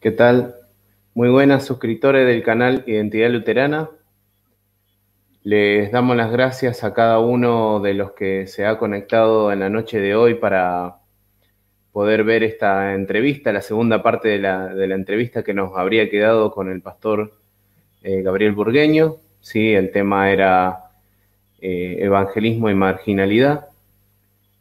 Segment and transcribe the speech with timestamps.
[0.00, 0.54] ¿Qué tal?
[1.12, 3.90] Muy buenas suscriptores del canal Identidad Luterana.
[5.42, 9.68] Les damos las gracias a cada uno de los que se ha conectado en la
[9.68, 11.00] noche de hoy para
[11.92, 16.70] poder ver esta entrevista, la segunda parte de la, entrevista que nos habría quedado con
[16.70, 17.34] el pastor
[18.02, 19.16] eh, Gabriel Burgueño.
[19.42, 20.92] Sí, el tema era
[21.60, 23.68] eh, evangelismo y marginalidad.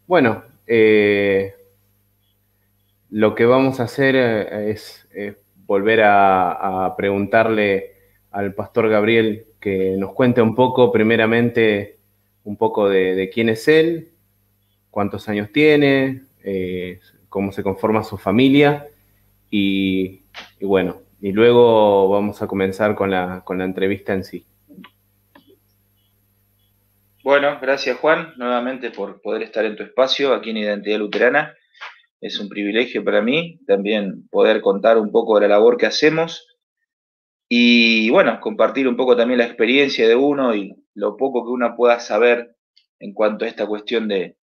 [0.05, 1.53] Bueno, eh,
[3.09, 4.98] lo que vamos a hacer es
[5.69, 7.93] volver a, preguntarle
[8.31, 11.99] al pastor Gabriel que nos cuente un poco, primeramente,
[12.43, 14.09] un poco de, quién es él,
[14.89, 16.99] cuántos años tiene, eh,
[17.29, 18.87] cómo se conforma su familia
[19.51, 20.23] y,
[20.61, 24.45] bueno, y luego vamos a comenzar con la, con la entrevista en sí.
[27.23, 31.53] Bueno, gracias Juan, nuevamente por poder estar en tu espacio aquí en Identidad Luterana.
[32.21, 36.45] Es un privilegio para mí también poder contar un poco de la labor que hacemos
[37.51, 41.75] y bueno, compartir un poco también la experiencia de uno y lo poco que uno
[41.75, 42.55] pueda saber
[42.99, 44.37] en cuanto a esta cuestión de,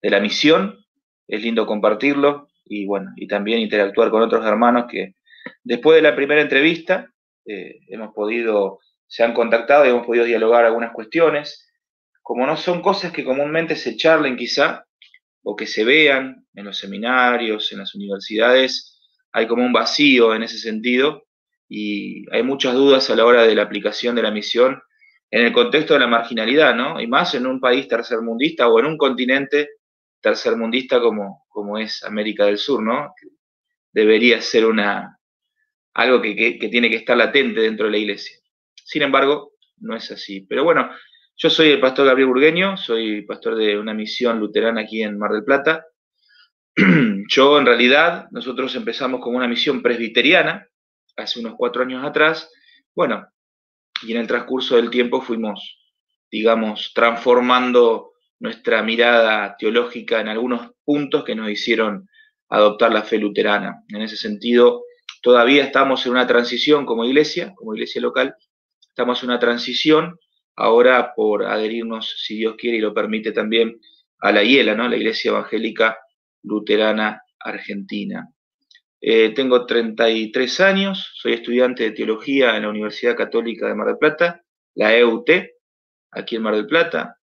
[0.00, 0.78] la misión.
[1.26, 5.14] Es lindo compartirlo y bueno, y también interactuar con otros hermanos que
[5.62, 7.12] después de la primera entrevista
[7.44, 11.70] eh, hemos podido, se han contactado y hemos podido dialogar algunas cuestiones.
[12.22, 14.86] Como no son cosas que comúnmente se charlen quizá,
[15.42, 19.00] o que se vean en los seminarios, en las universidades,
[19.32, 21.26] hay como un vacío en ese sentido
[21.68, 24.82] y hay muchas dudas a la hora de la aplicación de la misión
[25.30, 27.00] en el contexto de la marginalidad, ¿no?
[27.00, 29.68] Y más en un país tercermundista o en un continente
[30.20, 33.12] tercermundista como, como es América del Sur, ¿no?
[33.92, 35.18] Debería ser una,
[35.94, 38.36] algo que, que tiene que estar latente dentro de la iglesia.
[38.74, 40.40] Sin embargo, no es así.
[40.48, 40.90] Pero bueno,
[41.40, 45.30] yo soy el pastor Gabriel Burgueño, soy pastor de una misión luterana aquí en Mar
[45.30, 45.86] del Plata.
[47.28, 50.66] Yo, en realidad, nosotros empezamos como una misión presbiteriana
[51.16, 52.50] hace unos cuatro años atrás.
[52.92, 53.28] Bueno,
[54.02, 55.78] y en el transcurso del tiempo fuimos,
[56.28, 62.08] digamos, transformando nuestra mirada teológica en algunos puntos que nos hicieron
[62.48, 63.84] adoptar la fe luterana.
[63.90, 64.82] En ese sentido,
[65.22, 68.34] todavía estamos en una transición como iglesia, como iglesia local,
[68.90, 70.18] estamos en una transición
[70.58, 73.80] ahora por adherirnos, si Dios quiere y lo permite también,
[74.20, 74.88] a la IELA, ¿no?
[74.88, 75.96] la Iglesia Evangélica
[76.42, 78.28] Luterana Argentina.
[79.00, 83.98] Eh, tengo 33 años, soy estudiante de teología en la Universidad Católica de Mar del
[83.98, 84.42] Plata,
[84.74, 85.30] la EUT,
[86.10, 87.16] aquí en Mar del Plata.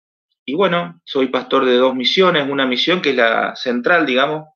[0.45, 4.47] Y bueno, soy pastor de dos misiones, una misión que es la central, digamos,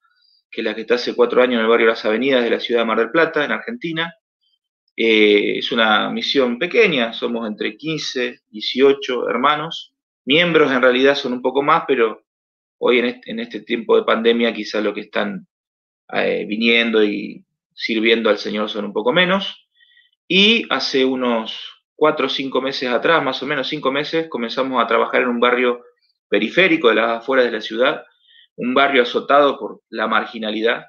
[0.48, 2.60] que es la que está hace cuatro años en el barrio Las Avenidas de la
[2.60, 4.14] ciudad de Mar del Plata, en Argentina,
[5.00, 9.94] eh, es una misión pequeña, somos entre 15, 18 hermanos.
[10.24, 12.24] Miembros en realidad son un poco más, pero
[12.78, 15.46] hoy en este, tiempo de pandemia quizás lo que están
[16.12, 19.68] eh, viniendo y sirviendo al Señor son un poco menos.
[20.26, 21.56] Y hace unos
[21.94, 25.38] cuatro o cinco meses atrás, más o menos cinco meses, comenzamos a trabajar en un
[25.38, 25.84] barrio
[26.28, 28.02] periférico de las afueras de la ciudad,
[28.56, 30.86] un barrio azotado por la marginalidad,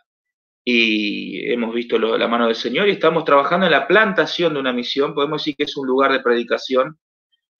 [0.63, 4.73] y hemos visto la mano del Señor y estamos trabajando en la plantación de una
[4.73, 5.13] misión.
[5.13, 6.99] Podemos decir que es un lugar de predicación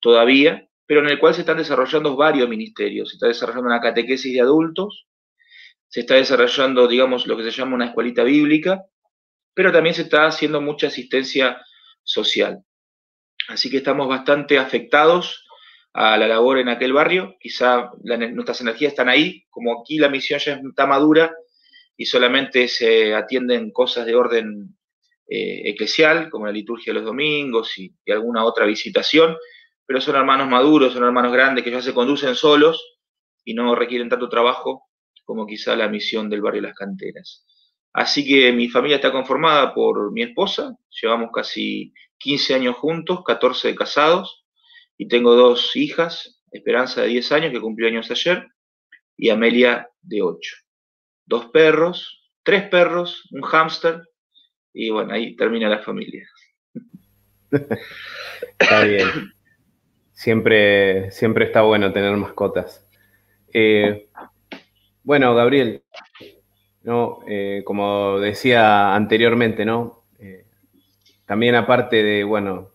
[0.00, 3.10] todavía, pero en el cual se están desarrollando varios ministerios.
[3.10, 5.06] Se está desarrollando una catequesis de adultos,
[5.88, 8.82] se está desarrollando, digamos, lo que se llama una escuelita bíblica,
[9.54, 11.60] pero también se está haciendo mucha asistencia
[12.02, 12.62] social.
[13.48, 15.46] Así que estamos bastante afectados
[15.92, 17.36] a la labor en aquel barrio.
[17.40, 21.34] Quizá nuestras energías están ahí, como aquí la misión ya está madura,
[22.00, 24.74] y solamente se atienden cosas de orden
[25.28, 29.36] eh, eclesial, como la liturgia de los domingos y, alguna otra visitación,
[29.84, 32.82] pero son hermanos maduros, son hermanos grandes que ya se conducen solos
[33.44, 34.84] y no requieren tanto trabajo
[35.26, 37.44] como quizá la misión del barrio Las Canteras.
[37.92, 43.68] Así que mi familia está conformada por mi esposa, llevamos casi 15 años juntos, 14
[43.68, 44.46] de casados,
[44.96, 48.46] y tengo dos hijas, Esperanza de 10 años, que cumplió años ayer,
[49.18, 50.50] y Amelia de 8
[51.30, 54.02] dos perros, tres perros, un hámster,
[54.74, 56.26] y bueno, ahí termina la familia.
[58.58, 59.08] está bien.
[60.12, 62.84] Siempre, siempre está bueno tener mascotas.
[63.54, 64.08] Eh,
[65.04, 65.84] bueno, Gabriel,
[66.82, 67.20] ¿no?
[67.28, 70.02] Eh, como decía anteriormente, ¿no?
[70.18, 70.46] Eh,
[71.26, 72.72] también aparte de, bueno,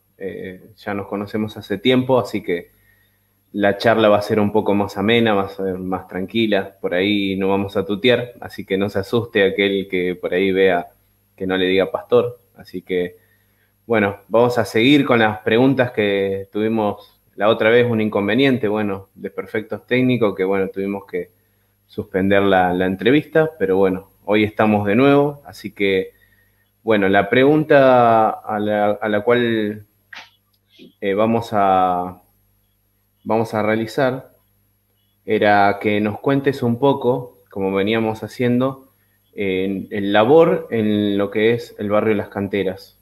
[0.78, 2.72] ya nos conocemos hace tiempo, así que
[3.56, 6.94] la charla va a ser un poco más amena, va a ser más tranquila, por
[6.94, 10.90] ahí no vamos a tutear, así que no se asuste aquel que por ahí vea
[11.38, 12.42] que no le diga pastor.
[12.58, 13.16] Así que,
[13.88, 19.08] bueno, vamos a seguir con las preguntas que tuvimos la otra vez, un inconveniente, bueno,
[19.16, 21.32] de perfectos técnicos, que bueno, tuvimos que
[21.88, 26.12] suspender la, entrevista, pero bueno, hoy estamos de nuevo, así que
[26.84, 29.86] Bueno, la pregunta a la, cual
[31.00, 32.22] eh, vamos, a,
[33.26, 34.32] vamos a realizar
[35.26, 38.94] era que nos cuentes un poco, como veníamos haciendo,
[39.34, 42.98] en el labor en lo que es el barrio las canteras.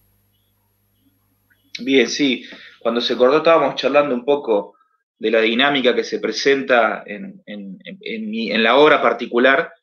[1.80, 2.46] Bien, sí.
[2.80, 4.76] Cuando se acordó estábamos charlando un poco
[5.20, 7.44] de la dinámica que se presenta en,
[8.64, 9.74] la obra particular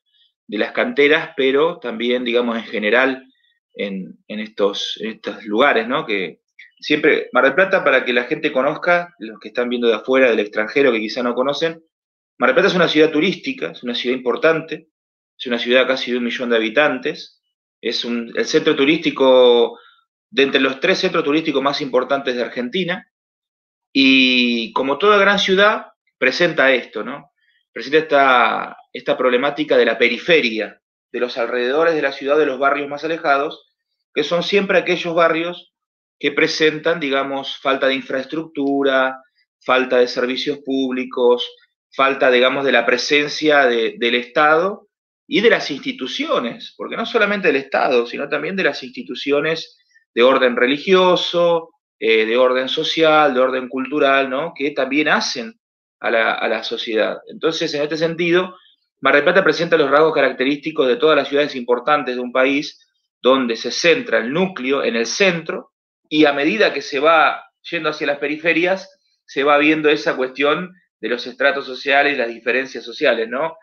[0.46, 3.26] de las canteras, pero también, digamos, en general
[3.74, 6.04] en, estos, estos lugares, ¿no?
[6.04, 6.40] Que
[6.80, 10.30] siempre, Mar del Plata, para que la gente conozca, los que están viendo de afuera,
[10.30, 11.84] del extranjero, que quizá no conocen,
[12.38, 14.88] Mar del Plata es una ciudad turística, es una ciudad importante,
[15.38, 17.40] es una ciudad casi de un millón de habitantes,
[17.80, 19.78] es el centro turístico,
[20.30, 23.06] de entre los tres centros turísticos más importantes de Argentina,
[23.92, 25.86] y como toda gran ciudad,
[26.18, 27.32] presenta esto, ¿no?
[27.72, 30.80] Presenta esta, esta problemática de la periferia,
[31.12, 33.66] de los alrededores de la ciudad, de los barrios más alejados,
[34.14, 35.69] que son siempre aquellos barrios
[36.20, 39.22] que presentan, digamos, falta de infraestructura,
[39.64, 41.50] falta de servicios públicos,
[41.96, 44.88] falta, digamos, de la presencia del Estado
[45.26, 49.78] y de las instituciones, porque no solamente del Estado, sino también de las instituciones
[50.14, 54.52] de orden religioso, eh, de orden social, de orden cultural, ¿no?
[54.54, 55.54] que también hacen
[56.00, 57.18] a la, sociedad.
[57.28, 58.56] Entonces, en este sentido,
[59.00, 62.86] Mar del Plata presenta los rasgos característicos de todas las ciudades importantes de un país,
[63.22, 65.69] donde se centra el núcleo en el centro
[66.10, 70.74] y a medida que se va yendo hacia las periferias, se va viendo esa cuestión
[71.00, 73.56] de los estratos sociales las diferencias sociales, ¿no?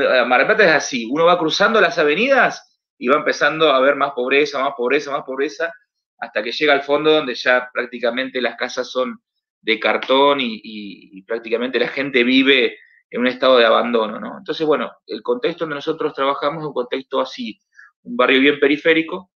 [0.00, 0.24] Eh,
[0.58, 4.74] es así, uno va cruzando las avenidas y va empezando a ver más pobreza, más
[4.76, 5.72] pobreza, más pobreza,
[6.18, 9.18] hasta que llega al fondo donde ya prácticamente las casas son
[9.62, 12.76] de cartón y, prácticamente la gente vive
[13.08, 14.36] en un estado de abandono, ¿no?
[14.38, 17.58] Entonces, bueno, el contexto donde nosotros trabajamos es un contexto así,
[18.02, 19.30] un barrio bien periférico,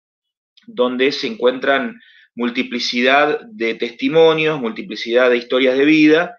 [0.65, 1.99] donde se encuentran
[2.35, 6.37] multiplicidad de testimonios, multiplicidad de historias de vida,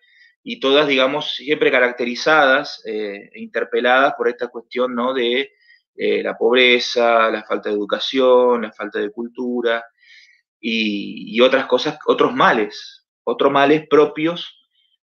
[0.48, 5.12] y todas, digamos, siempre caracterizadas eh, e interpeladas por esta cuestión ¿no?
[5.12, 5.50] de
[5.96, 9.84] eh, la pobreza, la falta de educación, la falta de cultura
[10.60, 14.56] y, otras cosas, otros males, otros males propios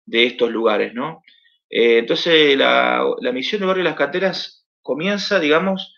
[0.05, 1.23] de estos lugares, ¿no?
[1.71, 5.95] Eh, entonces, la, la, misión del barrio de las canteras comienza, digamos,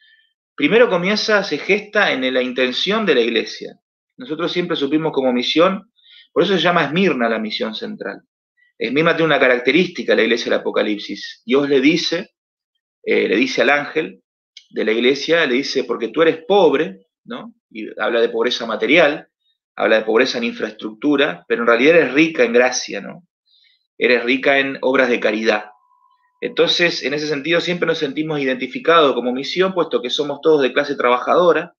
[0.54, 3.80] primero comienza, se gesta en la intención de la iglesia.
[4.20, 5.90] Nosotros siempre supimos como misión,
[6.30, 8.20] por eso se llama Esmirna la misión central.
[8.76, 11.40] Esmirna tiene una característica, la iglesia del Apocalipsis.
[11.46, 12.32] Dios le dice,
[13.02, 14.22] eh, le dice al ángel
[14.68, 17.54] de la iglesia, le dice, porque tú eres pobre, ¿no?
[17.70, 19.26] Y habla de pobreza material,
[19.74, 23.26] habla de pobreza en infraestructura, pero en realidad eres rica en gracia, ¿no?
[23.96, 25.64] Eres rica en obras de caridad.
[26.42, 30.74] Entonces, en ese sentido, siempre nos sentimos identificados como misión, puesto que somos todos de
[30.74, 31.74] clase trabajadora.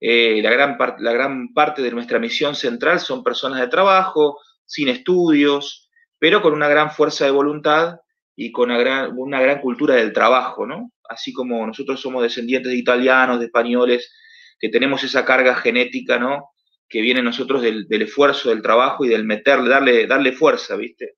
[0.00, 4.88] Eh, la, gran la gran parte de nuestra misión central son personas de trabajo, sin
[4.88, 7.96] estudios, pero con una gran fuerza de voluntad
[8.34, 10.92] y con una gran, una gran cultura del trabajo, ¿no?
[11.08, 14.10] Así como nosotros somos descendientes de italianos, de españoles,
[14.58, 16.50] que tenemos esa carga genética, ¿no?
[16.88, 21.16] Que viene nosotros del, esfuerzo, del trabajo y del meterle, darle, darle fuerza, ¿viste?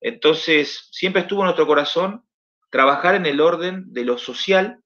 [0.00, 2.24] Entonces, siempre estuvo en nuestro corazón
[2.70, 4.80] trabajar en el orden de lo social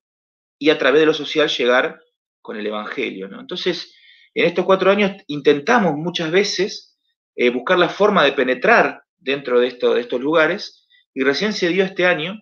[0.58, 2.00] y a través de lo social llegar
[2.48, 3.40] con el Evangelio, ¿no?
[3.40, 3.94] Entonces,
[4.32, 6.98] en estos cuatro años intentamos muchas veces
[7.36, 10.88] eh, buscar la forma de penetrar dentro de, esto, de estos lugares.
[11.12, 12.40] Y recién se dio este año,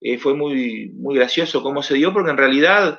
[0.00, 2.98] eh, fue muy, muy gracioso cómo se dio, porque en realidad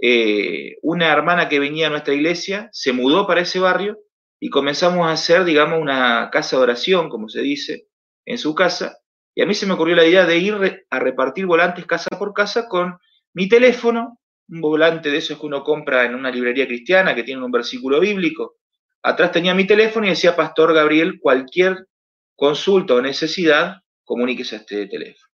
[0.00, 3.98] eh, una hermana que venía a nuestra iglesia se mudó para ese barrio
[4.38, 7.88] y comenzamos a hacer, digamos, una casa de oración, como se dice,
[8.24, 8.98] en su casa.
[9.34, 12.34] Y a mí se me ocurrió la idea de ir a repartir volantes casa por
[12.34, 12.98] casa con
[13.34, 17.44] mi teléfono, un volante de esos que uno compra en una librería cristiana que tiene
[17.44, 18.56] un versículo bíblico.
[19.02, 21.86] Atrás tenía mi teléfono y decía Pastor Gabriel, cualquier
[22.34, 25.28] consulta o necesidad, comuníquese a este teléfono.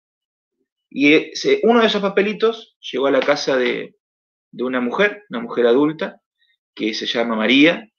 [0.90, 1.32] Y
[1.64, 3.96] uno de esos papelitos llegó a la casa de,
[4.52, 6.22] una mujer, una mujer adulta,
[6.76, 7.90] que se llama María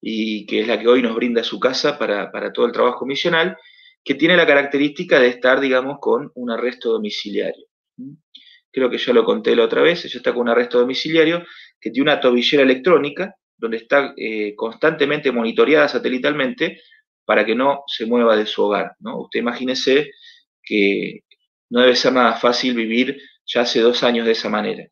[0.00, 3.56] y que es la que hoy nos brinda su casa para, todo el trabajo misional,
[4.02, 7.67] que tiene la característica de estar, digamos, con un arresto domiciliario.
[8.78, 11.44] Creo que ya lo conté la otra vez, ella está con un arresto domiciliario
[11.80, 16.80] que tiene una tobillera electrónica donde está eh, constantemente monitoreada satelitalmente
[17.24, 18.92] para que no se mueva de su hogar.
[19.00, 19.22] ¿no?
[19.22, 20.12] Usted imagínese
[20.62, 21.24] que
[21.70, 24.86] no debe ser nada fácil vivir ya hace dos años de esa manera.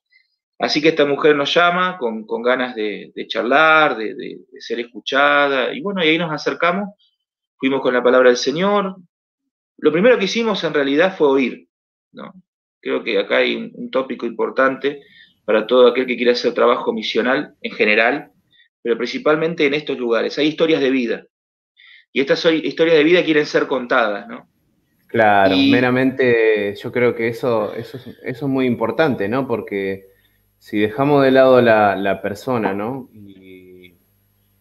[0.59, 6.02] Así que esta mujer nos llama con, ganas de, charlar, de, ser escuchada, y bueno,
[6.02, 6.88] y ahí nos acercamos,
[7.57, 8.97] fuimos con la palabra del Señor.
[9.76, 11.69] Lo primero que hicimos en realidad fue oír.
[12.12, 12.33] ¿no?
[12.87, 15.02] Creo que acá hay un, un tópico importante
[15.45, 18.31] para todo aquel que quiera hacer trabajo misional en general,
[18.83, 20.38] pero principalmente en estos lugares.
[20.38, 21.26] Hay historias de vida.
[22.12, 24.49] Y estas historias de vida quieren ser contadas, ¿no?
[25.07, 29.47] Claro, meramente yo creo que eso, eso, es, muy importante, ¿no?
[29.47, 30.09] Porque
[30.59, 33.09] si dejamos de lado la, la persona, ¿no?
[33.12, 33.95] Y,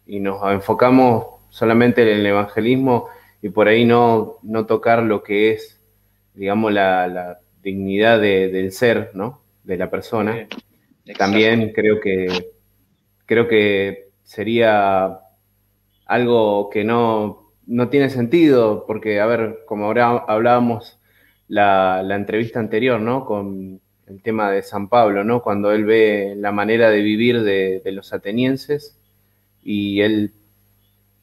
[0.06, 3.08] y, nos enfocamos solamente en el evangelismo
[3.42, 5.80] y por ahí no, no tocar lo que es,
[6.34, 9.42] digamos, la, dignidad del ser, ¿no?
[9.64, 10.46] De la persona.
[11.18, 12.52] También creo que,
[13.26, 15.18] creo que sería
[16.06, 21.00] algo que no, no tiene sentido, porque, a ver, como ahora hablábamos
[21.48, 23.24] la, la, entrevista anterior, ¿no?
[23.24, 25.42] Con el tema de San Pablo, ¿no?
[25.42, 28.96] Cuando él ve la manera de vivir de, de los atenienses
[29.64, 30.32] y él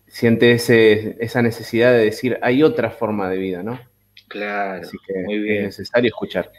[0.07, 3.79] siente ese, esa necesidad de decir, hay otra forma de vida, ¿no?
[4.33, 4.81] Claro.
[4.81, 6.51] Así que es necesario escuchar.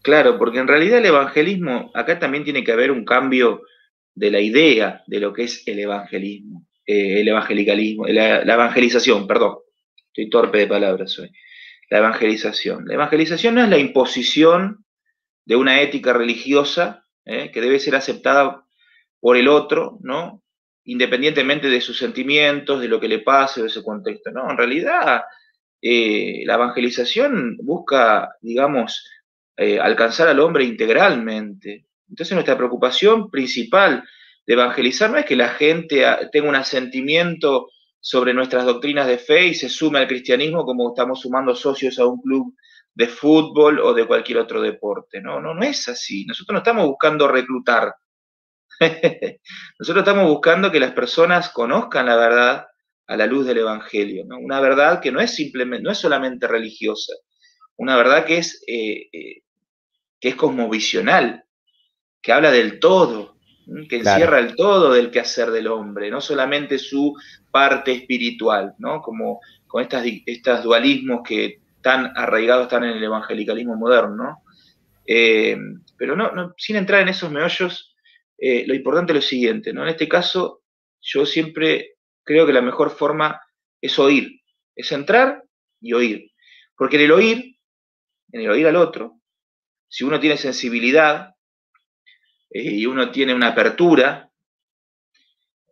[0.00, 3.64] Claro, porque en realidad el evangelismo, acá también tiene que haber un cambio
[4.14, 9.58] de la idea de lo que es el evangelismo, eh, el evangelicalismo, la, evangelización, perdón,
[10.06, 11.30] estoy torpe de palabras hoy.
[11.90, 12.86] La evangelización.
[12.86, 14.86] La evangelización no es la imposición
[15.44, 18.64] de una ética religiosa eh, que debe ser aceptada
[19.20, 20.42] por el otro, ¿no?
[20.84, 24.30] independientemente de sus sentimientos, de lo que le pase, de su contexto.
[24.30, 25.22] No, en realidad
[25.82, 29.04] eh, la evangelización busca, digamos,
[29.56, 31.86] eh, alcanzar al hombre integralmente.
[32.08, 34.04] Entonces nuestra preocupación principal
[34.46, 37.68] de evangelizar no es que la gente ah, tenga un asentimiento
[38.00, 42.06] sobre nuestras doctrinas de fe y se sume al cristianismo como estamos sumando socios a
[42.06, 42.54] un club
[42.94, 45.20] de fútbol o de cualquier otro deporte.
[45.20, 46.24] No, no, no es así.
[46.26, 47.94] Nosotros no estamos buscando reclutar,
[49.78, 52.66] Nosotros estamos buscando que las personas conozcan la verdad
[53.12, 57.12] a la luz del Evangelio, una verdad que no es simplemente, no es solamente religiosa,
[57.76, 59.42] una verdad que es, eh, eh,
[60.18, 61.44] que es cosmovisional,
[62.22, 63.36] que habla del todo,
[63.88, 67.14] que encierra el todo del quehacer del hombre, no solamente su
[67.50, 69.02] parte espiritual, ¿no?
[69.02, 74.42] Como con estas, estos dualismos que tan arraigados están en el evangelicalismo moderno,
[75.06, 75.58] eh,
[75.98, 77.94] pero no, sin entrar en esos meollos,
[78.38, 79.82] lo importante es lo siguiente, ¿no?
[79.82, 80.62] En este caso,
[81.00, 83.40] yo siempre creo que la mejor forma
[83.80, 84.40] es oír,
[84.74, 85.42] es entrar
[85.80, 86.30] y oír.
[86.76, 87.56] Porque en el oír,
[88.32, 89.20] en el oír al otro,
[89.88, 91.34] si uno tiene sensibilidad
[92.50, 94.30] eh, y uno tiene una apertura,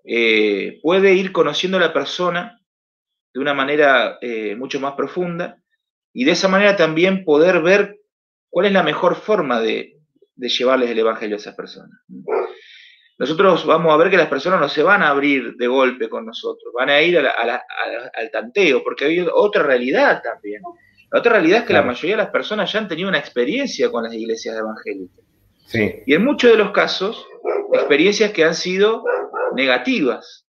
[0.04, 2.60] eh, puede ir conociendo a la persona
[3.32, 4.18] de una manera
[4.56, 5.62] mucho más profunda
[6.12, 8.00] y de esa manera también poder ver
[8.48, 10.00] cuál es la mejor forma de
[10.34, 12.00] llevarles el Evangelio a esas personas
[13.20, 16.24] nosotros vamos a ver que las personas no se van a abrir de golpe con
[16.24, 20.62] nosotros, van a ir al tanteo, porque hay otra realidad también.
[21.10, 23.90] La otra realidad es que la mayoría de las personas ya han tenido una experiencia
[23.90, 25.22] con las iglesias evangélicas.
[26.06, 27.26] Y en muchos de los casos,
[27.74, 29.04] experiencias que han sido
[29.54, 30.46] negativas.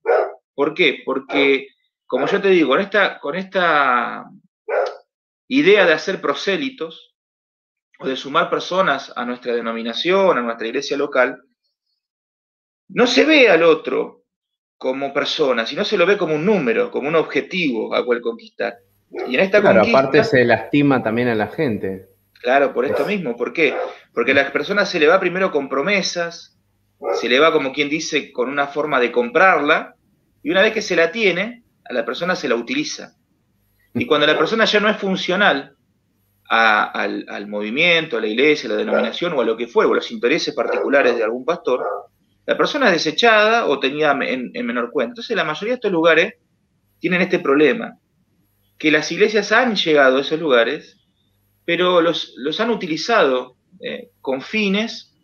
[0.55, 0.99] ¿Por qué?
[1.07, 1.69] Porque,
[2.05, 4.27] como yo te digo, con esta, con esta
[5.49, 7.15] idea de hacer prosélitos
[7.99, 11.45] o de sumar personas a nuestra denominación, a nuestra iglesia local,
[12.88, 14.23] no se ve al otro
[14.76, 18.78] como persona, sino se lo ve como un número, como un objetivo a cual conquistar.
[19.26, 22.09] Y en esta claro, aparte se lastima también a la gente.
[22.40, 23.37] Claro, por esto mismo.
[23.37, 23.75] ¿Por qué?
[24.14, 26.57] Porque a las personas se le va primero con promesas,
[27.14, 29.97] se le va como quien dice con una forma de comprarla,
[30.42, 33.16] y una vez que se la tiene, a la persona se la utiliza.
[33.95, 35.75] Y cuando la persona ya no es funcional
[36.49, 39.92] al, al, movimiento, a la iglesia, a la denominación o a lo que fue, o
[39.92, 41.85] a los intereses particulares de algún pastor,
[42.49, 45.11] la persona es desechada o tenida en, menor cuenta.
[45.11, 46.33] Entonces la mayoría de estos lugares
[46.99, 47.99] tienen este problema,
[48.78, 50.97] que las iglesias han llegado a esos lugares,
[51.67, 55.14] pero los, han utilizado eh, con fines,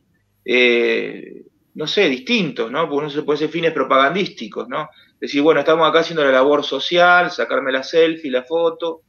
[0.44, 2.90] eh, no sé, distintos, ¿no?
[2.90, 4.90] Porque no se puede ser fines propagandísticos, ¿no?
[5.18, 9.00] Decir, bueno, estamos acá haciendo la labor social, sacarme la selfie, la foto,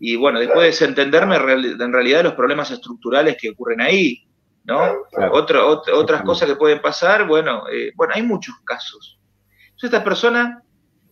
[0.00, 4.26] y bueno, después desentenderme en realidad los problemas estructurales que ocurren ahí,
[4.68, 5.06] ¿no?
[5.32, 9.18] otras cosas que pueden pasar, bueno, eh, bueno, hay muchos casos.
[9.62, 10.62] Entonces estas personas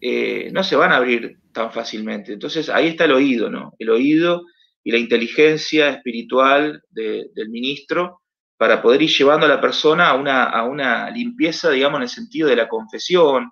[0.01, 2.35] eh, no se van a abrir tan fácilmente.
[2.35, 3.73] Entonces ahí está el oído, ¿no?
[3.79, 4.45] El oído
[4.85, 8.21] y la inteligencia espiritual del ministro
[8.59, 12.09] para poder ir llevando a la persona a una, a una limpieza, digamos, en el
[12.11, 13.51] sentido de la confesión,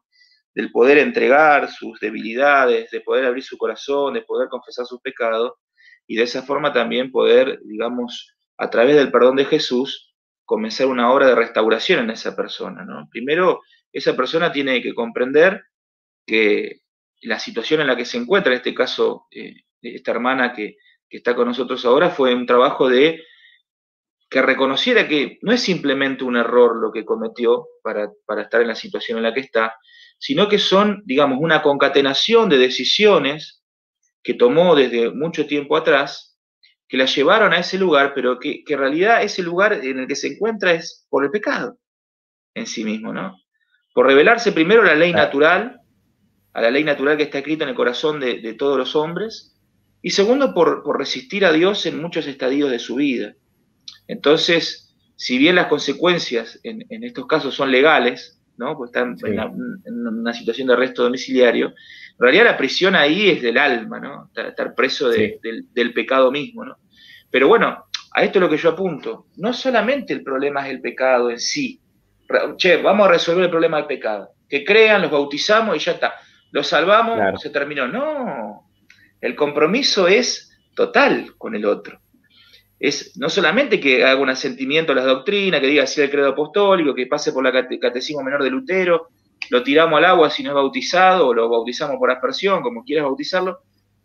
[0.54, 5.54] del poder entregar sus debilidades, de poder abrir su corazón, de poder confesar sus pecados
[6.06, 11.12] y de esa forma también poder, digamos, a través del perdón de Jesús, comenzar una
[11.12, 12.84] obra de restauración en esa persona.
[12.84, 13.08] ¿no?
[13.10, 15.62] Primero, esa persona tiene que comprender
[16.26, 16.80] que
[17.22, 20.76] la situación en la que se encuentra, en este caso, eh, esta hermana que,
[21.10, 23.22] está con nosotros ahora, fue un trabajo de
[24.28, 28.66] que reconociera que no es simplemente un error lo que cometió para, para estar en
[28.66, 29.76] la situación en la que está,
[30.18, 33.62] sino que son, digamos, una concatenación de decisiones
[34.24, 36.33] que tomó desde mucho tiempo atrás,
[36.88, 40.16] que la llevaron a ese lugar, pero que, en realidad ese lugar en el que
[40.16, 41.78] se encuentra es por el pecado
[42.54, 43.36] en sí mismo, ¿no?
[43.92, 45.80] Por revelarse primero la ley natural,
[46.52, 49.60] a la ley natural que está escrita en el corazón de, todos los hombres,
[50.02, 53.34] y segundo, por, por, resistir a Dios en muchos estadios de su vida.
[54.06, 58.76] Entonces, si bien las consecuencias en, en estos casos son legales, ¿no?
[58.76, 61.74] Pues está en, una situación de arresto domiciliario.
[62.18, 64.30] En realidad la prisión ahí es del alma, ¿no?
[64.34, 66.76] Estar preso del, pecado mismo, ¿no?
[67.30, 69.26] Pero bueno, a esto es lo que yo apunto.
[69.36, 71.80] No solamente el problema es el pecado en sí.
[72.56, 74.30] Che, vamos a resolver el problema del pecado.
[74.48, 76.14] Que crean, los bautizamos y ya está.
[76.52, 77.88] Los salvamos, se terminó.
[77.88, 78.70] No,
[79.20, 82.00] el compromiso es total con el otro
[82.78, 86.28] es no solamente que haga un asentimiento a las doctrinas, que diga si el credo
[86.28, 89.08] apostólico, que pase por la catecismo menor de Lutero,
[89.50, 93.04] lo tiramos al agua si no es bautizado, o lo bautizamos por aspersión, como quieras
[93.04, 93.60] bautizarlo,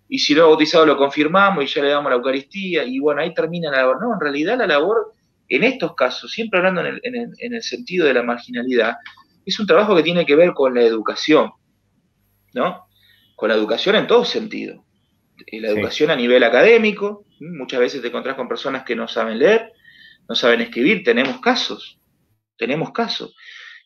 [0.08, 3.22] y si no es bautizado lo confirmamos y ya le damos la Eucaristía, y bueno,
[3.22, 4.02] ahí termina la labor.
[4.02, 5.14] No, en realidad la labor,
[5.48, 8.98] en estos casos, siempre hablando en el, en el sentido de la marginalidad,
[9.46, 11.52] es un trabajo que tiene que ver con la educación,
[12.54, 12.88] ¿no?
[13.36, 14.84] Con la educación en todo sentido
[15.52, 19.72] la educación a nivel académico, muchas veces te encontrás con personas que no saben leer,
[20.28, 22.00] no saben escribir, tenemos casos,
[22.58, 23.36] tenemos casos.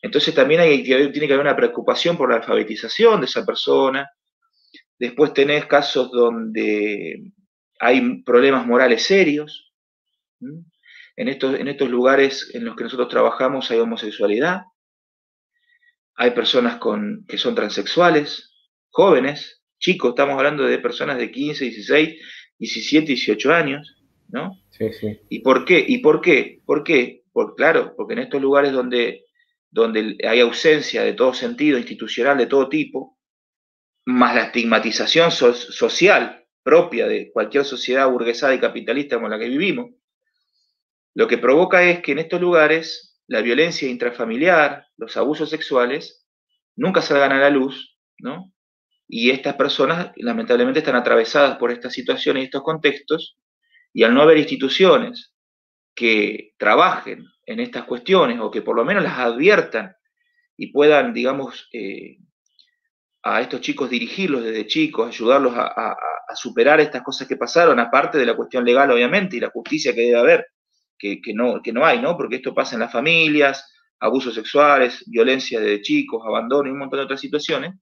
[0.04, 4.10] Entonces también hay, tiene que haber una preocupación por la alfabetización de esa persona.
[4.98, 7.32] Después tenés casos donde
[7.80, 9.72] hay problemas morales serios.
[11.16, 14.64] En estos, en estos lugares en los que nosotros trabajamos hay homosexualidad,
[16.16, 18.52] hay personas con, que son transexuales,
[18.90, 22.20] jóvenes, chicos, estamos hablando de personas de 15, 16,
[22.58, 24.60] 17, 18 años, ¿no?
[24.68, 25.18] Sí, sí.
[25.30, 25.82] ¿Y por qué?
[25.88, 26.60] ¿Y por qué?
[26.66, 27.22] ¿Por qué?
[27.32, 29.23] Por, claro, porque en estos lugares donde,
[29.74, 33.18] donde hay ausencia de todo sentido institucional de todo tipo,
[34.06, 39.90] más la estigmatización social propia de cualquier sociedad burguesada y capitalista como la que vivimos,
[41.14, 46.24] lo que provoca es que en estos lugares la violencia intrafamiliar, los abusos sexuales,
[46.76, 48.52] nunca salgan a la luz, ¿no?
[49.08, 53.38] Y estas personas lamentablemente están atravesadas por estas situaciones y estos contextos,
[53.92, 55.33] y al no haber instituciones
[55.94, 59.94] que trabajen en estas cuestiones o que por lo menos las adviertan
[60.56, 62.18] y puedan, digamos, eh,
[63.22, 65.96] a estos chicos dirigirlos desde chicos, ayudarlos a,
[66.36, 70.00] superar estas cosas que pasaron, aparte de la cuestión legal, obviamente, y la justicia que
[70.00, 70.46] debe haber,
[70.98, 72.16] que, no, que no hay, ¿no?
[72.16, 76.98] Porque esto pasa en las familias, abusos sexuales, violencia de chicos, abandono y un montón
[76.98, 77.74] de otras situaciones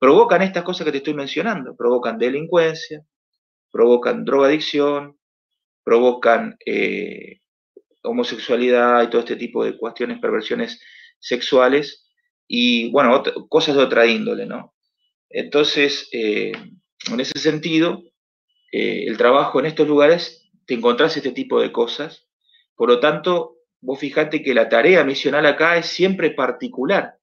[0.00, 3.04] provocan estas cosas que te estoy mencionando, provocan delincuencia,
[3.70, 5.19] provocan drogadicción,
[5.90, 7.40] provocan eh,
[8.04, 10.80] homosexualidad y todo este tipo de cuestiones, perversiones
[11.18, 12.08] sexuales
[12.46, 14.72] y, bueno, cosas de otra índole, ¿no?
[15.28, 16.52] Entonces, eh,
[17.10, 18.04] en ese sentido,
[18.70, 22.28] eh, el trabajo en estos lugares, te encontrás este tipo de cosas,
[22.76, 27.16] por lo tanto, vos fijate que la tarea misional acá es siempre particular,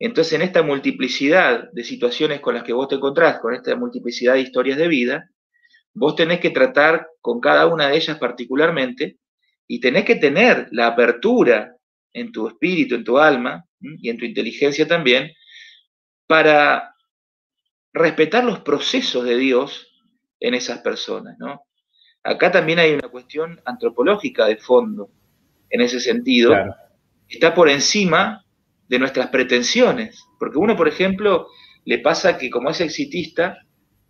[0.00, 4.32] entonces, en esta multiplicidad de situaciones con las que vos te encontrás, con esta multiplicidad
[4.32, 5.30] de historias de vida,
[5.94, 9.16] vos tenés que tratar con cada una de ellas particularmente
[9.66, 11.76] y tenés que tener la apertura
[12.12, 15.32] en tu espíritu, en tu alma y en tu inteligencia también,
[16.26, 16.94] para
[17.92, 19.88] respetar los procesos de Dios
[20.40, 21.62] en esas personas, ¿no?
[22.24, 25.10] Acá también hay una cuestión antropológica de fondo,
[25.70, 26.54] en ese sentido,
[27.28, 28.44] está por encima
[28.88, 30.22] de nuestras pretensiones.
[30.38, 31.48] Porque uno, por ejemplo,
[31.84, 33.58] le pasa que como es exitista,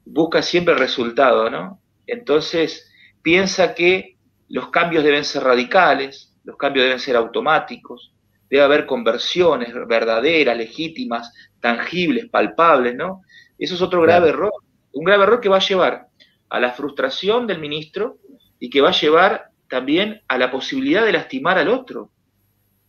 [0.04, 1.80] busca siempre el resultado, ¿no?
[2.06, 2.91] Entonces
[3.22, 4.16] piensa que
[4.48, 8.12] los cambios deben ser radicales, los cambios deben ser automáticos,
[8.50, 13.22] debe haber conversiones verdaderas, legítimas, tangibles, palpables, ¿no?
[13.58, 14.52] Eso es otro grave error.
[14.92, 16.08] Un grave error que va a llevar
[16.50, 18.18] a la frustración del ministro
[18.58, 22.10] y que va a llevar también a la posibilidad de lastimar al otro.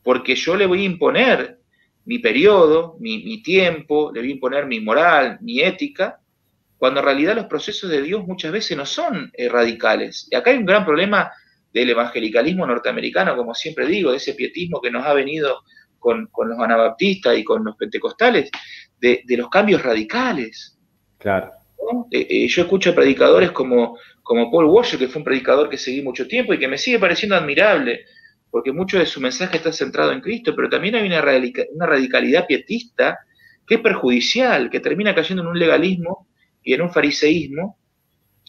[0.03, 1.59] Porque yo le voy a imponer
[2.05, 6.19] mi periodo, mi, tiempo, le voy a imponer mi moral, mi ética,
[6.83, 10.27] cuando en realidad los procesos de Dios muchas veces no son eh, radicales.
[10.29, 11.31] Y acá hay un gran problema
[11.71, 15.61] del evangelicalismo norteamericano, como siempre digo, de ese pietismo que nos ha venido
[15.97, 18.51] con, los anabaptistas y con los pentecostales,
[18.99, 20.77] de, los cambios radicales.
[21.19, 21.53] Claro.
[22.11, 25.77] Eh, eh, yo escucho a predicadores como, como Paul Washer, que fue un predicador que
[25.77, 28.01] seguí mucho tiempo y que me sigue pareciendo admirable,
[28.51, 33.19] porque mucho de su mensaje está centrado en Cristo, pero también hay una, radicalidad pietista
[33.65, 36.27] que es perjudicial, que termina cayendo en un legalismo
[36.63, 37.77] y en un fariseísmo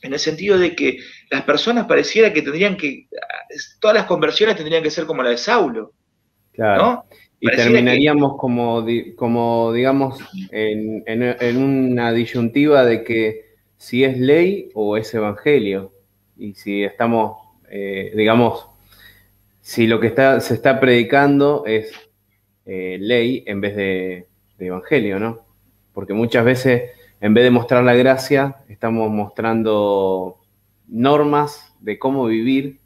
[0.05, 0.99] en el sentido de que
[1.31, 3.09] las personas pareciera que tendrían que,
[3.81, 5.93] todas las conversiones tendrían que ser como la de Saulo.
[6.53, 7.05] Claro.
[7.41, 10.19] Y terminaríamos como, como, digamos,
[10.51, 13.45] en, una disyuntiva de que
[13.77, 15.93] si es ley o es evangelio.
[16.37, 17.39] Y si estamos,
[17.71, 18.69] eh, digamos,
[19.61, 21.93] si lo que está, se está predicando es
[22.67, 24.27] eh, ley en vez de,
[24.59, 25.47] de evangelio, ¿no?
[25.93, 26.91] Porque muchas veces
[27.25, 30.43] en vez de mostrar la gracia, estamos mostrando
[30.89, 32.81] normas de cómo vivir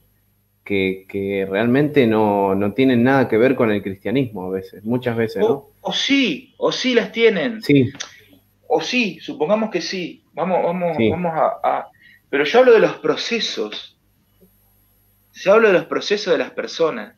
[0.62, 5.70] que, realmente no, tienen nada que ver con el cristianismo a veces, muchas veces, ¿no?
[5.80, 7.60] O, sí, o sí las tienen.
[7.62, 7.90] Sí.
[8.68, 10.22] O sí, supongamos que sí.
[10.34, 11.88] Vamos, vamos, vamos a,
[12.30, 13.98] Pero yo hablo de los procesos.
[15.32, 17.16] Se hablo de los procesos de las personas.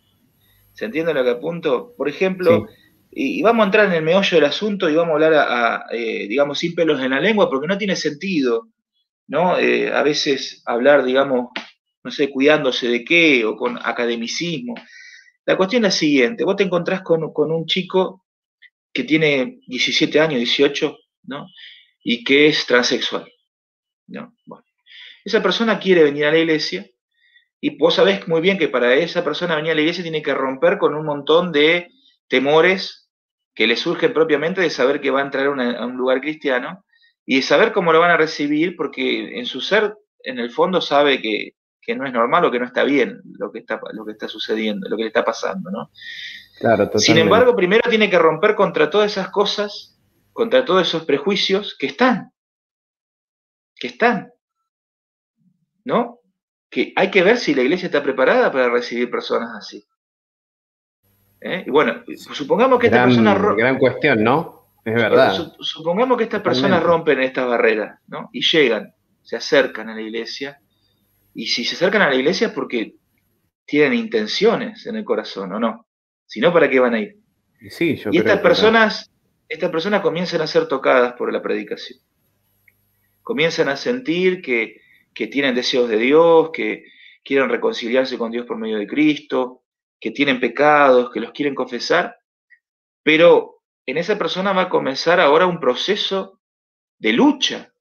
[0.73, 1.93] ¿Se entiende lo que apunto?
[1.99, 2.67] Por ejemplo,
[3.11, 6.29] y, vamos a entrar en el meollo del asunto y vamos a hablar, a, eh,
[6.29, 8.69] digamos, sin pelos en la lengua, porque no tiene sentido,
[9.27, 9.59] ¿no?
[9.59, 11.49] Eh, a veces hablar, digamos,
[12.05, 14.75] no sé, cuidándose de qué o con academicismo.
[15.45, 18.25] La cuestión es la siguiente, vos te encontrás con, un chico
[18.93, 21.47] que tiene 17 años, 18, ¿no?
[22.03, 23.31] Y que es transexual,
[24.07, 24.35] ¿no?
[25.25, 26.87] Esa persona quiere venir a la iglesia
[27.61, 30.33] y vos sabés muy bien que para esa persona venir a la iglesia tiene que
[30.33, 31.91] romper con un montón de
[32.29, 33.00] temores
[33.61, 36.83] que le surgen propiamente de saber que va a entrar a, un lugar cristiano
[37.27, 40.81] y de saber cómo lo van a recibir, porque en su ser, en el fondo,
[40.81, 41.53] sabe que,
[41.95, 44.89] no es normal o que no está bien lo que está, lo que está sucediendo,
[44.89, 45.91] lo que le está pasando, ¿no?
[46.59, 50.01] Claro, Sin embargo, primero tiene que romper contra todas esas cosas,
[50.33, 52.33] contra todos esos prejuicios que están,
[53.77, 54.33] que están,
[55.85, 56.21] ¿no?
[56.71, 59.87] Que hay que ver si la iglesia está preparada para recibir personas así.
[61.41, 61.65] ¿Eh?
[61.67, 64.61] Y bueno, supongamos que esta persona Gran cuestión, ¿no?
[64.85, 65.53] Es verdad.
[65.61, 68.31] Supongamos que estas personas rompen estas barreras, ¿no?
[68.33, 70.61] Y llegan, se acercan a la iglesia.
[71.35, 72.97] Y si se acercan a la iglesia es porque
[73.65, 75.87] tienen intenciones en el corazón, ¿o no?
[76.27, 77.17] Si no, ¿para qué van a ir?
[77.69, 79.11] Sí, yo y estas personas,
[79.49, 82.01] estas personas comienzan a ser tocadas por la predicación.
[83.23, 84.81] Comienzan a sentir que,
[85.15, 86.85] que tienen deseos de Dios, que
[87.23, 89.60] quieren reconciliarse con Dios por medio de Cristo,
[90.01, 92.19] que tienen pecados, que los quieren confesar,
[93.03, 96.41] pero en esa persona va a comenzar ahora un proceso
[96.99, 97.73] de lucha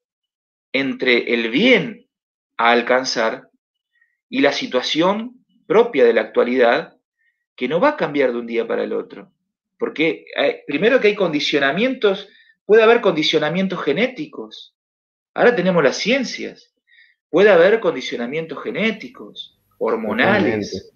[0.72, 2.08] entre el bien
[2.56, 3.48] a alcanzar
[4.28, 6.96] y la situación propia de la actualidad
[7.56, 9.32] que no va a cambiar de un día para el otro.
[9.78, 10.26] Porque
[10.66, 12.28] primero que hay condicionamientos,
[12.64, 14.74] puede haber condicionamientos genéticos.
[15.34, 16.74] Ahora tenemos las ciencias.
[17.28, 20.92] Puede haber condicionamientos genéticos, hormonales,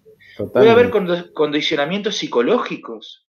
[0.53, 0.91] Puede haber
[1.33, 3.27] condicionamientos psicológicos.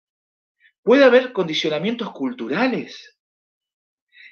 [0.83, 3.17] Puede haber condicionamientos culturales.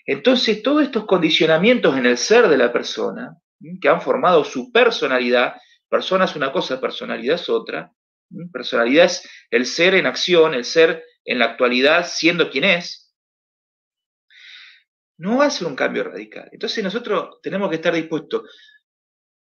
[0.05, 3.37] Entonces, todos estos condicionamientos en el ser de la persona,
[3.81, 5.55] que han formado su personalidad,
[5.89, 7.91] persona es una cosa, personalidad es otra,
[8.51, 13.13] personalidad es el ser en acción, el ser en la actualidad siendo quien es,
[15.17, 16.49] no va a ser un cambio radical.
[16.51, 18.43] Entonces nosotros tenemos que estar dispuestos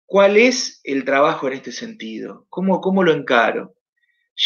[0.07, 2.47] ¿Cuál es el trabajo en este sentido?
[2.49, 3.75] ¿Cómo, cómo lo encaro?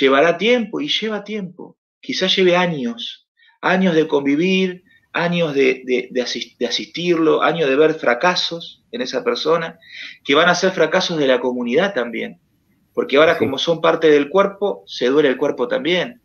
[0.00, 0.80] ¿Llevará tiempo?
[0.80, 1.76] Y lleva tiempo.
[2.00, 3.28] Quizás lleve años,
[3.60, 9.78] años de convivir, años de, de, asistirlo, años de ver fracasos en esa persona,
[10.24, 12.40] que van a ser fracasos de la comunidad también.
[12.94, 16.22] Porque ahora como son parte del cuerpo, se duele el cuerpo también.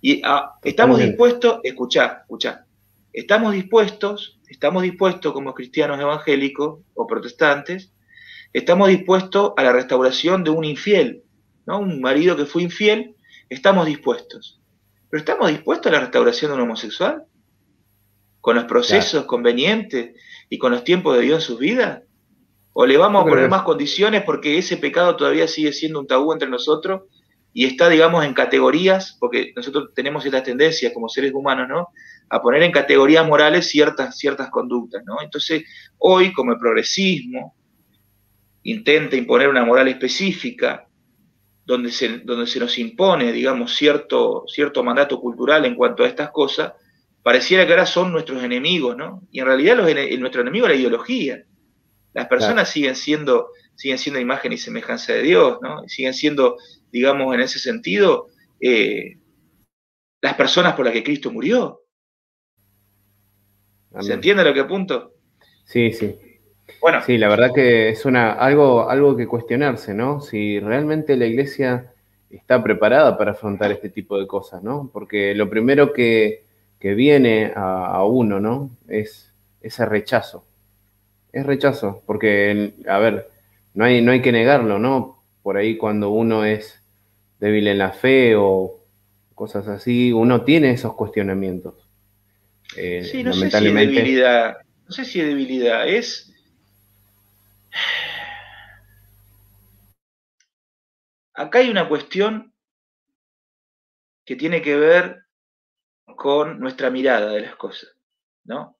[0.00, 2.66] Y ah, estamos dispuestos, escuchá, escuchá,
[3.12, 7.92] estamos dispuestos, estamos dispuestos como cristianos evangélicos o protestantes,
[8.52, 11.22] Estamos dispuestos a la restauración de un infiel,
[11.66, 11.78] ¿no?
[11.78, 13.14] Un marido que fue infiel,
[13.48, 14.60] estamos dispuestos.
[15.08, 17.24] Pero ¿estamos dispuestos a la restauración de un homosexual?
[18.40, 22.02] ¿Con los procesos convenientes y con los tiempos de Dios en sus vidas?
[22.72, 26.32] ¿O le vamos a poner más condiciones porque ese pecado todavía sigue siendo un tabú
[26.32, 27.02] entre nosotros
[27.52, 31.88] y está, digamos, en categorías, porque nosotros tenemos esta tendencia como seres humanos, ¿no?
[32.28, 35.20] A poner en categorías morales ciertas, ciertas conductas, ¿no?
[35.20, 35.64] Entonces,
[35.98, 37.56] hoy, como el progresismo,
[38.62, 40.88] intenta imponer una moral específica,
[41.64, 46.30] donde se, donde se nos impone, digamos, cierto, cierto mandato cultural en cuanto a estas
[46.30, 46.72] cosas,
[47.22, 49.22] pareciera que ahora son nuestros enemigos, ¿no?
[49.30, 51.44] Y en realidad los, nuestro enemigo es la ideología.
[52.12, 55.88] Las personas siguen siendo siguen siendo imagen y semejanza de Dios, ¿no?
[55.88, 56.58] siguen siendo,
[56.92, 58.28] digamos, en ese sentido,
[58.60, 59.16] eh,
[60.20, 61.80] las personas por las que Cristo murió.
[64.00, 65.14] ¿Se entiende lo que apunto?
[65.64, 66.14] Sí, sí.
[66.80, 67.02] Bueno.
[67.02, 70.20] Sí, la verdad que es una, algo, algo que cuestionarse, ¿no?
[70.20, 71.92] Si realmente la iglesia
[72.30, 74.90] está preparada para afrontar este tipo de cosas, ¿no?
[74.92, 76.44] Porque lo primero que,
[76.80, 78.70] viene a, uno, ¿no?
[78.88, 80.44] Es ese rechazo.
[81.32, 83.30] Es rechazo, porque, a ver,
[83.74, 85.22] no hay, no hay que negarlo, ¿no?
[85.42, 86.82] Por ahí cuando uno es
[87.38, 88.80] débil en la fe o
[89.34, 91.74] cosas así, uno tiene esos cuestionamientos.
[92.76, 96.29] Eh, sí, no sé si es debilidad, no sé si es debilidad, es...
[101.40, 102.52] Acá hay una cuestión
[104.26, 105.24] que tiene que ver
[106.14, 107.96] con nuestra mirada de las cosas,
[108.44, 108.76] ¿no?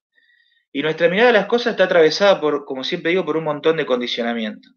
[0.71, 3.79] Y nuestra mirada de las cosas está atravesada por, como siempre digo, por un montón
[3.79, 4.75] de condicionamientos.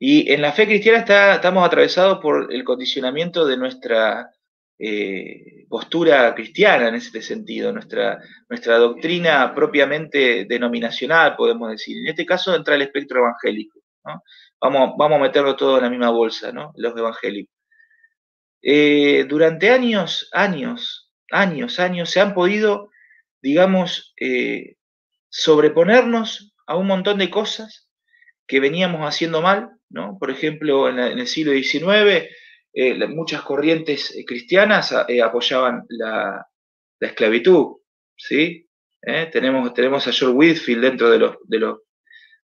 [0.00, 0.98] Y en la fe cristiana
[1.34, 4.32] estamos atravesados por el condicionamiento de nuestra
[4.76, 11.98] eh, postura cristiana en ese sentido, nuestra, nuestra doctrina propiamente denominacional, podemos decir.
[11.98, 13.78] En este caso entra el espectro evangélico.
[14.60, 16.72] Vamos, vamos a meterlo todo en la misma bolsa, ¿no?
[16.76, 17.56] los evangélicos.
[18.68, 22.90] Eh, durante años, años, años, años, se han podido,
[23.40, 24.74] digamos, eh,
[25.28, 27.88] sobreponernos a un montón de cosas
[28.44, 30.18] que veníamos haciendo mal, ¿no?
[30.18, 32.28] Por ejemplo, en, el siglo XIX,
[32.72, 36.46] eh, muchas corrientes cristianas apoyaban la,
[36.98, 37.76] esclavitud,
[38.16, 38.68] ¿sí?
[39.30, 41.78] Tenemos, tenemos a George Whitfield dentro de de los,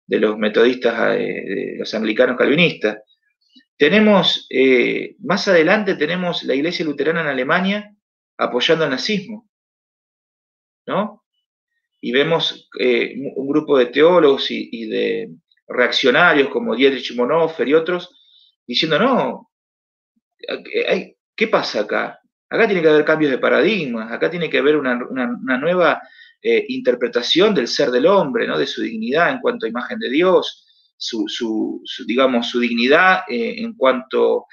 [0.06, 3.00] de los metodistas, de los anglicanos calvinistas.
[3.78, 4.48] Tenemos,
[5.20, 7.96] más adelante tenemos la iglesia luterana en Alemania
[8.38, 9.50] apoyando el nazismo,
[10.86, 11.22] ¿no?
[12.02, 15.30] y vemos eh, un grupo de teólogos y, de
[15.68, 18.18] reaccionarios como Dietrich Bonhoeffer y otros
[18.68, 19.52] diciendo, no,
[21.36, 22.20] ¿qué pasa acá?
[22.50, 24.96] Acá tiene que haber cambios de paradigmas, acá tiene que haber una,
[25.58, 26.02] nueva
[26.44, 28.58] eh, interpretación del ser del hombre, ¿no?
[28.58, 30.66] de su dignidad en cuanto a imagen de Dios,
[30.98, 34.46] su, digamos, su dignidad eh, en cuanto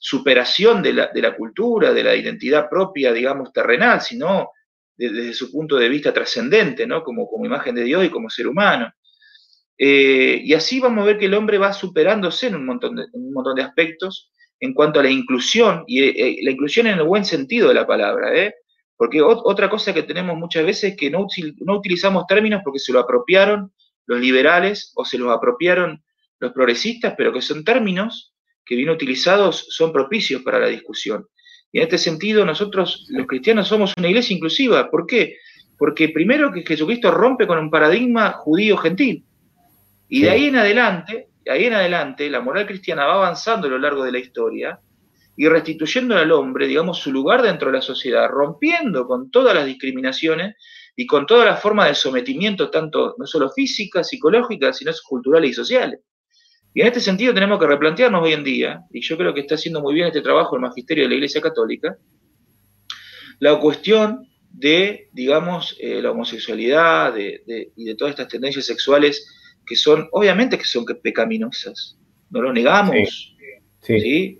[0.00, 4.50] superación de la, de la, cultura, de la identidad propia, digamos, terrenal, sino
[4.96, 7.02] desde su punto de vista trascendente, ¿no?
[7.02, 8.92] Como, como imagen de Dios y como ser humano.
[9.76, 13.06] Eh, y así vamos a ver que el hombre va superándose en un montón de,
[13.12, 17.24] un montón de aspectos en cuanto a la inclusión, y la inclusión en el buen
[17.24, 18.54] sentido de la palabra, ¿eh?
[18.98, 21.28] Porque otra cosa que tenemos muchas veces es que no,
[21.60, 23.72] no utilizamos términos porque se lo apropiaron
[24.06, 26.02] los liberales o se los apropiaron
[26.40, 28.34] los progresistas, pero que son términos
[28.64, 31.28] que bien utilizados son propicios para la discusión.
[31.70, 34.90] Y en este sentido, nosotros los cristianos somos una iglesia inclusiva.
[34.90, 35.36] ¿Por qué?
[35.78, 39.24] Porque primero que Jesucristo rompe con un paradigma judío-gentil.
[40.08, 43.70] Y de ahí en adelante, de ahí en adelante, la moral cristiana va avanzando a
[43.70, 44.80] lo largo de la historia
[45.40, 49.66] y restituyendo al hombre, digamos, su lugar dentro de la sociedad, rompiendo con todas las
[49.66, 50.56] discriminaciones
[50.96, 55.54] y con todas las formas de sometimiento, tanto no solo físicas, psicológicas, sino culturales y
[55.54, 56.00] sociales.
[56.74, 59.54] Y en este sentido tenemos que replantearnos hoy en día, y yo creo que está
[59.54, 61.96] haciendo muy bien este trabajo el magisterio de la Iglesia Católica,
[63.38, 69.24] la cuestión de, digamos, eh, la homosexualidad y de todas estas tendencias sexuales
[69.64, 71.96] que son, obviamente que son pecaminosas,
[72.28, 73.36] no lo negamos.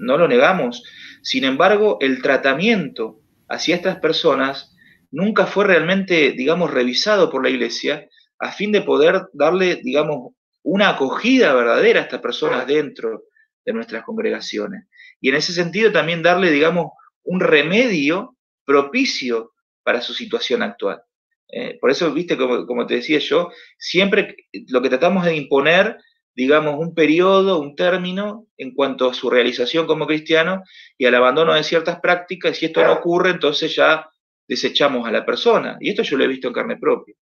[0.01, 0.83] No lo negamos.
[1.23, 4.77] Sin embargo, el tratamiento hacia estas personas
[5.11, 10.91] nunca fue realmente, digamos, revisado por la Iglesia a fin de poder darle, digamos, una
[10.91, 13.25] acogida verdadera a estas personas dentro
[13.65, 14.87] de nuestras congregaciones.
[15.21, 16.93] Y en ese sentido también darle, digamos,
[17.25, 21.03] un remedio propicio para su situación actual.
[21.51, 24.37] Eh, por eso, viste, como, te decía yo, siempre
[24.69, 25.97] lo que tratamos de imponer,
[26.39, 30.63] digamos, un periodo, un término en cuanto a su realización como cristiano
[30.97, 32.53] y al abandono de ciertas prácticas.
[32.53, 34.09] Y si esto no ocurre, entonces ya
[34.47, 35.77] desechamos a la persona.
[35.81, 37.17] Y esto yo lo he visto en carne propia.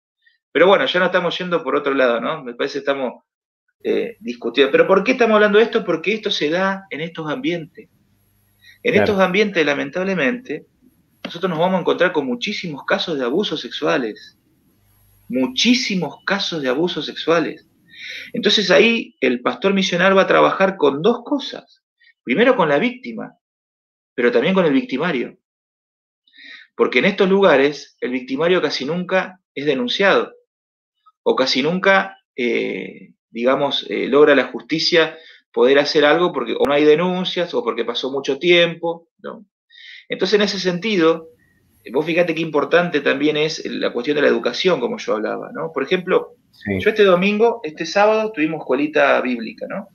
[0.51, 2.42] Pero bueno, ya no estamos yendo por otro lado, ¿no?
[2.42, 3.25] Me parece que estamos
[3.85, 4.72] eh, discutiendo.
[4.72, 5.85] Pero ¿por qué estamos hablando de esto?
[5.85, 7.90] Porque esto se da en estos ambientes.
[8.83, 10.64] En estos ambientes, lamentablemente,
[11.22, 14.38] nosotros nos vamos a encontrar con muchísimos casos de abusos sexuales.
[15.29, 17.66] Muchísimos casos de abusos sexuales.
[18.32, 21.82] Entonces ahí el pastor misional va a trabajar con dos cosas.
[22.24, 23.38] Primero con la víctima,
[24.14, 25.38] pero también con el victimario.
[26.76, 30.32] Porque en estos lugares el victimario casi nunca es denunciado
[31.22, 35.18] o casi nunca, eh, digamos, eh, logra la justicia
[35.52, 39.46] poder hacer algo porque o no hay denuncias o porque pasó mucho tiempo, ¿no?
[40.08, 41.28] Entonces, en ese sentido,
[41.92, 45.72] vos fíjate qué importante también es la cuestión de la educación, como yo hablaba, ¿no?
[45.72, 46.36] Por ejemplo,
[46.80, 49.88] yo este domingo, este sábado, tuvimos escuelita bíblica, ¿no?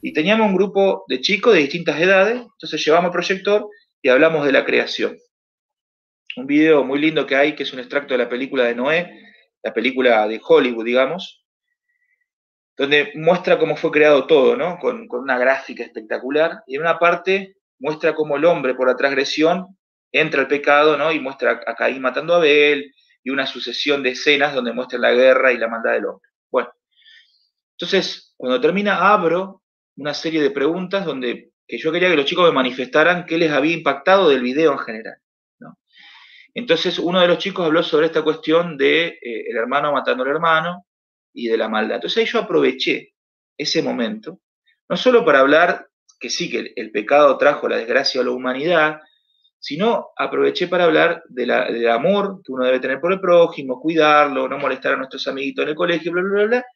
[0.00, 3.68] Y teníamos un grupo de chicos de distintas edades, entonces llevamos proyector
[4.02, 5.16] y hablamos de la creación.
[6.36, 9.20] Un video muy lindo que hay, que es un extracto de la película de Noé,
[9.62, 11.44] la película de Hollywood, digamos,
[12.76, 14.78] donde muestra cómo fue creado todo, ¿no?
[14.78, 16.62] Con, una gráfica espectacular.
[16.66, 19.76] Y en una parte muestra cómo el hombre, por la transgresión,
[20.10, 21.12] entra al pecado, ¿no?
[21.12, 22.92] Y muestra a Caín matando a Abel
[23.24, 26.28] y una sucesión de escenas donde muestra la guerra y la maldad del hombre.
[26.50, 26.70] Bueno,
[27.78, 29.62] Entonces, cuando termina, abro
[29.96, 33.50] una serie de preguntas donde que yo quería que los chicos me manifestaran qué les
[33.50, 35.16] había impactado del video en general.
[36.54, 40.30] Entonces, uno de los chicos habló sobre esta cuestión de eh, el hermano matando al
[40.30, 40.84] hermano
[41.32, 41.96] y de la maldad.
[41.96, 43.14] Entonces, ahí yo aproveché
[43.56, 44.40] ese momento,
[44.88, 45.88] no solo para hablar
[46.20, 49.00] que sí, que el pecado trajo la desgracia a la humanidad,
[49.62, 54.58] sino aproveché para hablar del amor que uno debe tener por el prójimo, cuidarlo, no
[54.58, 56.66] molestar a nuestros amiguitos en el colegio, bla, bla, bla,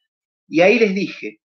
[0.47, 1.41] Y ahí les dije,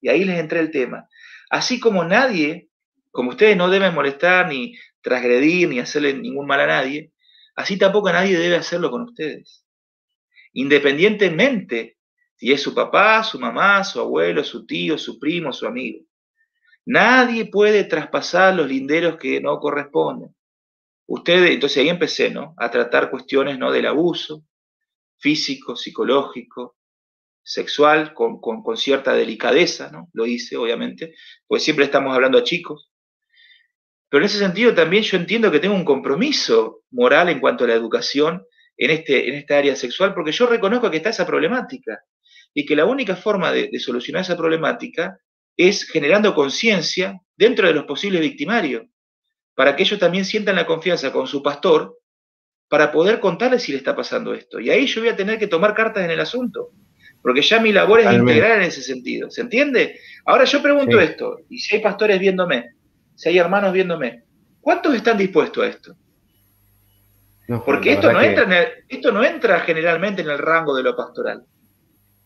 [0.00, 1.08] y ahí les entré el tema.
[1.50, 2.68] Así como nadie,
[3.12, 7.12] como ustedes no deben molestar, ni transgredir, ni hacerle ningún mal a nadie,
[7.54, 9.64] así tampoco nadie debe hacerlo con ustedes.
[10.52, 11.96] Independientemente
[12.36, 16.04] si es su papá, su mamá, su abuelo, su tío, su primo, su amigo.
[16.84, 20.35] Nadie puede traspasar los linderos que no corresponden.
[21.06, 22.54] Ustedes, entonces ahí empecé, ¿no?
[22.56, 23.70] A tratar cuestiones, ¿no?
[23.70, 24.44] Del abuso
[25.18, 26.76] físico, psicológico,
[27.42, 30.08] sexual, con, cierta delicadeza, ¿no?
[30.12, 31.14] Lo hice, obviamente,
[31.46, 32.90] pues siempre estamos hablando a chicos.
[34.08, 37.68] Pero en ese sentido también yo entiendo que tengo un compromiso moral en cuanto a
[37.68, 38.44] la educación
[38.76, 42.00] en, este, en esta área sexual, porque yo reconozco que está esa problemática
[42.52, 45.18] y que la única forma de solucionar esa problemática
[45.56, 48.86] es generando conciencia dentro de los posibles victimarios
[49.56, 51.98] para que ellos también sientan la confianza con su pastor
[52.68, 54.60] para poder contarles si le está pasando esto.
[54.60, 56.70] Y ahí yo voy a tener que tomar cartas en el asunto,
[57.22, 59.30] porque ya mi labor es integrar en ese sentido.
[59.30, 59.98] ¿Se entiende?
[60.26, 62.74] Ahora yo pregunto esto, y si hay pastores viéndome,
[63.14, 64.24] si hay hermanos viéndome,
[64.60, 65.96] ¿cuántos están dispuestos a esto?
[67.64, 71.44] porque esto no, entra esto no entra generalmente en el rango de lo pastoral.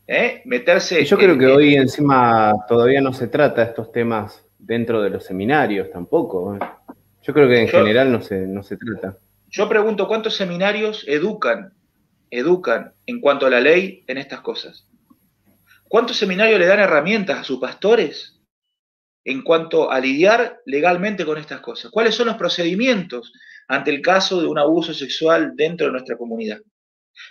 [0.07, 0.41] ¿Eh?
[0.47, 1.05] Meterse.
[1.05, 5.91] Yo creo que hoy encima todavía no se trata estos temas dentro de los seminarios
[5.91, 6.57] tampoco.
[6.57, 6.59] ¿eh?
[7.23, 9.19] Yo creo que en general no se, no se trata.
[9.49, 11.75] Yo pregunto cuántos seminarios educan,
[12.31, 14.87] educan en cuanto a la ley en estas cosas.
[15.89, 18.41] ¿Cuántos seminarios le dan herramientas a sus pastores
[19.25, 21.91] en cuanto a lidiar legalmente con estas cosas?
[21.91, 23.33] ¿Cuáles son los procedimientos
[23.69, 26.61] ante el caso de un abuso sexual dentro de nuestra comunidad?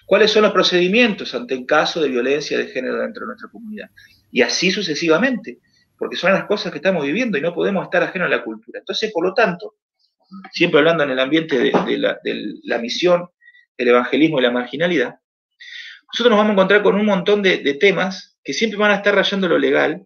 [0.06, 3.90] ¿Cuáles son los procedimientos ante el caso de violencia de género dentro de nuestra comunidad?
[4.30, 5.60] Y así sucesivamente
[6.00, 8.80] porque son las cosas que estamos viviendo y no podemos estar ajenos a la cultura.
[8.80, 9.76] Entonces, por lo tanto,
[10.52, 11.72] siempre hablando en el ambiente de,
[12.64, 13.30] la, misión,
[13.78, 15.16] el evangelismo y la marginalidad,
[16.12, 19.14] nosotros nos vamos a encontrar con un montón de, temas que siempre van a estar
[19.14, 20.06] rayando lo legal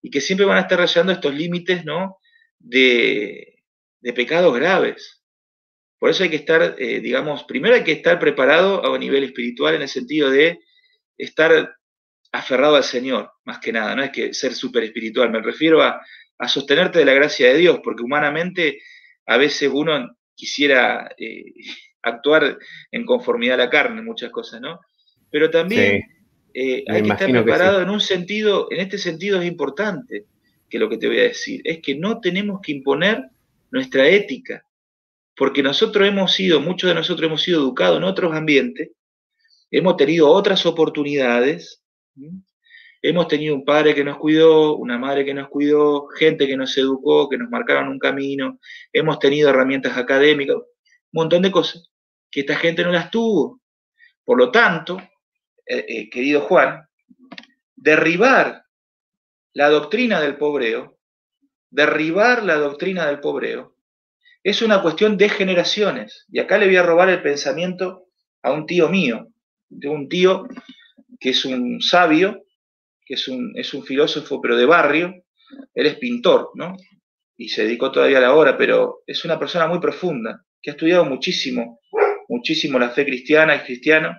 [0.00, 2.18] y que siempre van a estar rayando estos límites ¿no?
[2.58, 3.62] de,
[4.14, 5.22] pecados graves.
[5.98, 9.74] Por eso hay que estar, eh, digamos, primero hay que estar preparado a nivel espiritual
[9.74, 10.58] en el sentido de
[11.16, 11.76] estar
[12.32, 16.00] aferrado al Señor, más que nada, no es que ser súper espiritual, me refiero a,
[16.48, 18.80] sostenerte de la gracia de Dios, porque humanamente
[19.26, 21.52] a veces uno quisiera eh,
[22.02, 22.58] actuar
[22.90, 24.80] en conformidad a la carne muchas cosas, ¿no?
[25.30, 26.02] Pero también
[26.52, 30.26] eh, hay que estar preparado en un sentido, en este sentido es importante
[30.68, 33.22] que lo que te voy a decir, es que no tenemos que imponer
[33.70, 34.64] nuestra ética,
[35.36, 38.90] porque nosotros hemos sido, muchos de nosotros hemos sido educados en otros ambientes,
[39.70, 41.82] hemos tenido otras oportunidades,
[43.04, 46.78] Hemos tenido un padre que nos cuidó, una madre que nos cuidó, gente que nos
[46.78, 48.60] educó, que nos marcaron un camino,
[48.92, 50.64] hemos tenido herramientas académicas, un
[51.10, 51.90] montón de cosas
[52.30, 53.60] que esta gente no las tuvo.
[54.24, 54.98] Por lo tanto,
[55.66, 56.86] eh, eh, querido Juan,
[57.74, 58.64] derribar
[59.52, 60.96] la doctrina del pobreo,
[61.70, 63.76] derribar la doctrina del pobreo,
[64.44, 66.24] es una cuestión de generaciones.
[66.30, 68.06] Y acá le voy a robar el pensamiento
[68.42, 69.26] a un tío mío,
[69.68, 70.46] de un tío
[71.18, 72.44] que es un sabio,
[73.14, 75.14] es un, es un filósofo, pero de barrio,
[75.74, 76.76] él es pintor, ¿no?
[77.36, 80.74] Y se dedicó todavía a la obra, pero es una persona muy profunda, que ha
[80.74, 81.80] estudiado muchísimo,
[82.28, 84.16] muchísimo la fe cristiana, es cristiano,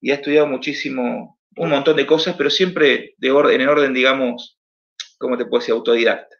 [0.00, 4.58] y ha estudiado muchísimo, un montón de cosas, pero siempre de orden, en orden, digamos,
[5.18, 5.74] ¿cómo te puedo decir?
[5.74, 6.36] Autodidacta.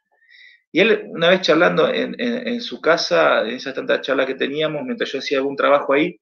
[0.73, 4.83] Y él, una vez charlando en, en, su casa, en esas tantas charlas que teníamos,
[4.85, 6.21] mientras yo hacía algún trabajo ahí,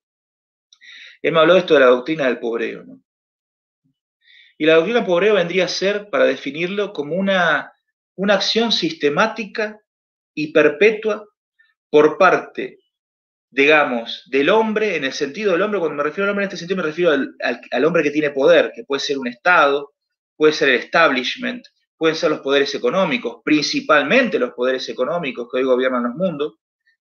[1.23, 3.01] él me habló de esto de la doctrina del pobreo, ¿no?
[4.57, 7.73] Y la doctrina pobreo vendría a ser, para definirlo, como una,
[8.17, 9.81] una acción sistemática
[10.35, 11.27] y perpetua
[11.91, 12.79] por parte,
[13.51, 16.59] digamos, del hombre, en el sentido del hombre, cuando me refiero al hombre en este
[16.59, 19.93] sentido me refiero al, hombre que tiene poder, que puede ser un Estado,
[20.37, 21.65] puede ser el establishment,
[21.97, 26.55] pueden ser los poderes económicos, principalmente los poderes económicos que hoy gobiernan los mundos,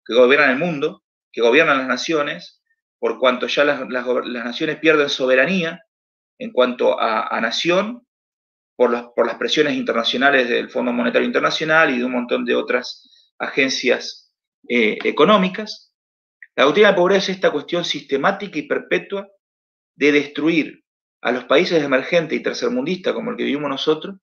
[0.05, 2.61] que gobiernan el mundo, que gobiernan las naciones,
[2.99, 5.81] por cuanto ya las, las naciones pierden soberanía,
[6.43, 8.05] en cuanto a, nación
[8.75, 14.33] por las, presiones internacionales del Fondo Monetario Internacional y de un montón de otras agencias
[14.67, 15.93] eh, económicas.
[16.55, 19.27] La doctrina de pobreza es esta cuestión sistemática y perpetua
[19.95, 20.83] de destruir
[21.21, 24.17] a los países emergentes y tercermundistas como el que vivimos nosotros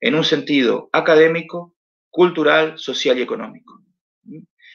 [0.00, 1.76] en un sentido académico,
[2.10, 3.80] cultural, social y económico.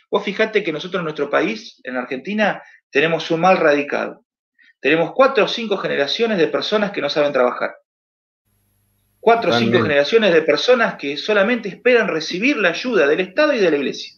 [0.09, 4.24] Vos fijate que nosotros en nuestro país, en Argentina, tenemos un mal radicado.
[4.86, 7.75] Tenemos cuatro o cinco generaciones de personas que no saben trabajar.
[9.19, 13.57] Cuatro o cinco generaciones de personas que solamente esperan recibir la ayuda del Estado y
[13.57, 14.13] de la Iglesia.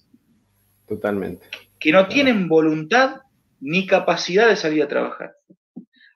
[0.86, 1.48] Totalmente.
[1.80, 3.22] Que no tienen voluntad
[3.62, 5.38] ni capacidad de salir a trabajar.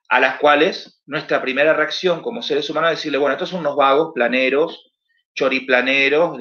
[0.10, 3.78] A las cuales nuestra primera reacción como seres humanos es decirle, bueno, estos son unos
[3.78, 4.92] vagos, planeros,
[5.34, 6.38] choriplaneros,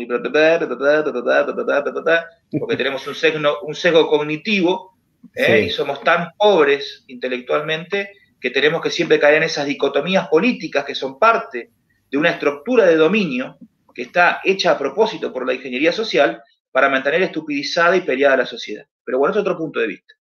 [2.58, 4.89] porque tenemos un sesgo, un sesgo cognitivo
[5.34, 5.64] ¿eh?
[5.66, 10.94] y somos tan pobres intelectualmente que tenemos que siempre caer en esas dicotomías políticas que
[10.94, 11.70] son parte
[12.10, 13.58] de una estructura de dominio
[13.94, 18.46] que está hecha a propósito por la ingeniería social para mantener estupidizada y peleada la
[18.46, 18.86] sociedad.
[19.04, 20.14] Pero bueno, es otro punto de vista.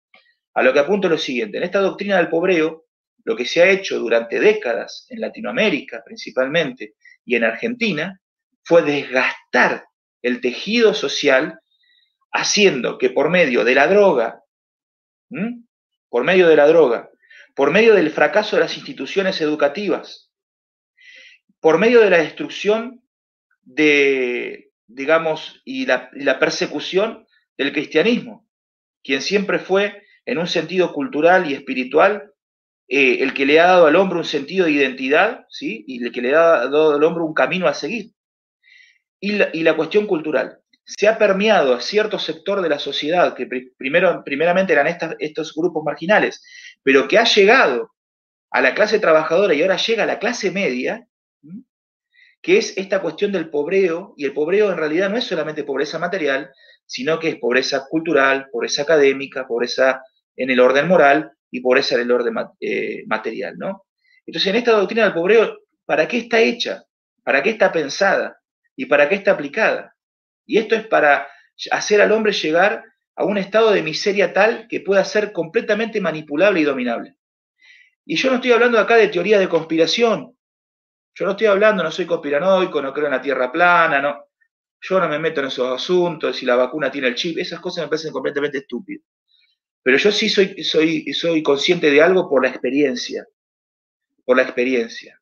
[0.53, 2.85] A lo que apunto es lo siguiente, en esta doctrina del pobreo,
[3.23, 6.93] lo que se ha hecho durante décadas en Latinoamérica principalmente
[7.25, 8.19] y en Argentina
[8.63, 9.85] fue desgastar
[10.21, 11.59] el tejido social
[12.31, 14.41] haciendo que por medio de la droga,
[16.09, 17.09] por medio de la droga,
[17.55, 20.31] por medio del fracaso de las instituciones educativas,
[21.59, 23.01] por medio de la destrucción
[23.63, 27.25] de, digamos, y la, persecución
[27.57, 28.47] del cristianismo,
[29.03, 32.31] quien siempre fue, en un sentido cultural y espiritual,
[32.89, 35.83] eh, el que le ha dado al hombre un sentido de identidad, ¿sí?
[35.87, 38.11] Y el que le ha dado al hombre un camino a seguir.
[39.19, 40.59] Y la, cuestión cultural.
[40.87, 43.45] Se ha permeado a cierto sector de la sociedad, que
[43.77, 44.87] primero, primeramente eran
[45.19, 46.41] estos grupos marginales,
[46.81, 47.91] pero que ha llegado
[48.51, 51.05] a la clase trabajadora y ahora llega a la clase media,
[52.41, 55.99] que es esta cuestión del pobreo, y el pobreo en realidad no es solamente pobreza
[55.99, 56.51] material,
[56.85, 60.01] sino que es pobreza cultural, pobreza académica, pobreza
[60.37, 63.83] en el orden moral y pobreza en el orden eh, material, ¿no?
[64.25, 66.85] Entonces, en esta doctrina del pobreo, ¿para qué está hecha?
[67.23, 68.39] ¿Para qué está pensada?
[68.73, 69.96] ¿Y para qué está aplicada?
[70.47, 71.27] Y esto es para
[71.69, 72.83] hacer al hombre llegar
[73.15, 77.15] a un estado de miseria tal que pueda ser completamente manipulable y dominable.
[78.05, 80.37] Y yo no estoy hablando acá de teoría de conspiración,
[81.13, 84.27] yo no estoy hablando, no soy conspiranoico, no creo en la tierra plana, no.
[84.79, 87.85] Yo no me meto en esos asuntos, si la vacuna tiene el chip, esas cosas
[87.85, 89.03] me parecen completamente estúpidas.
[89.81, 93.25] Pero yo sí soy, soy, soy consciente de algo por la experiencia,
[94.25, 95.19] por la experiencia.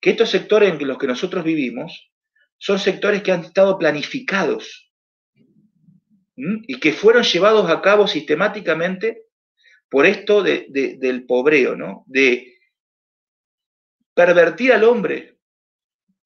[0.00, 2.10] Que estos sectores en los que nosotros vivimos
[2.58, 4.90] son sectores que han estado planificados
[6.36, 9.22] y que fueron llevados a cabo sistemáticamente
[9.88, 12.04] por esto del pobreo, ¿no?
[12.06, 12.58] De
[14.14, 15.36] pervertir al hombre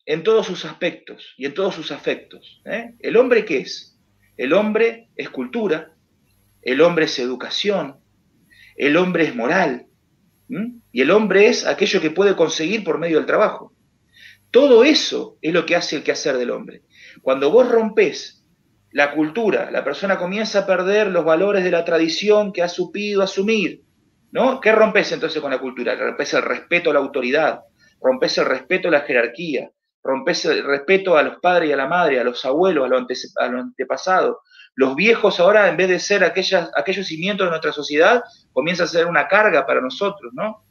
[0.07, 2.63] en todos sus aspectos y en todos sus afectos.
[2.65, 2.95] ¿eh?
[3.01, 3.99] ¿El hombre qué es?
[4.37, 5.95] El hombre es cultura,
[6.63, 8.01] el hombre es educación,
[8.77, 9.87] el hombre es moral,
[10.93, 13.75] y el hombre es aquello que puede conseguir por medio del trabajo.
[14.51, 16.83] Todo eso es lo que hace el quehacer del hombre.
[17.23, 18.45] Cuando vos rompes
[18.93, 23.23] la cultura, la persona comienza a perder los valores de la tradición que ha supido
[23.23, 23.83] asumir.
[24.31, 24.61] ¿no?
[24.61, 25.95] ¿Qué rompes entonces con la cultura?
[25.95, 27.61] Rompes el respeto a la autoridad,
[28.01, 29.71] rompes el respeto a la jerarquía,
[30.03, 33.59] rompes el respeto a los padres y a la madre, a los abuelos, a los,
[33.59, 34.39] antepasados.
[34.75, 38.23] Los viejos ahora, en vez de ser aquellos cimientos de nuestra sociedad,
[38.53, 40.65] comienzan a ser una carga para nosotros, ¿no?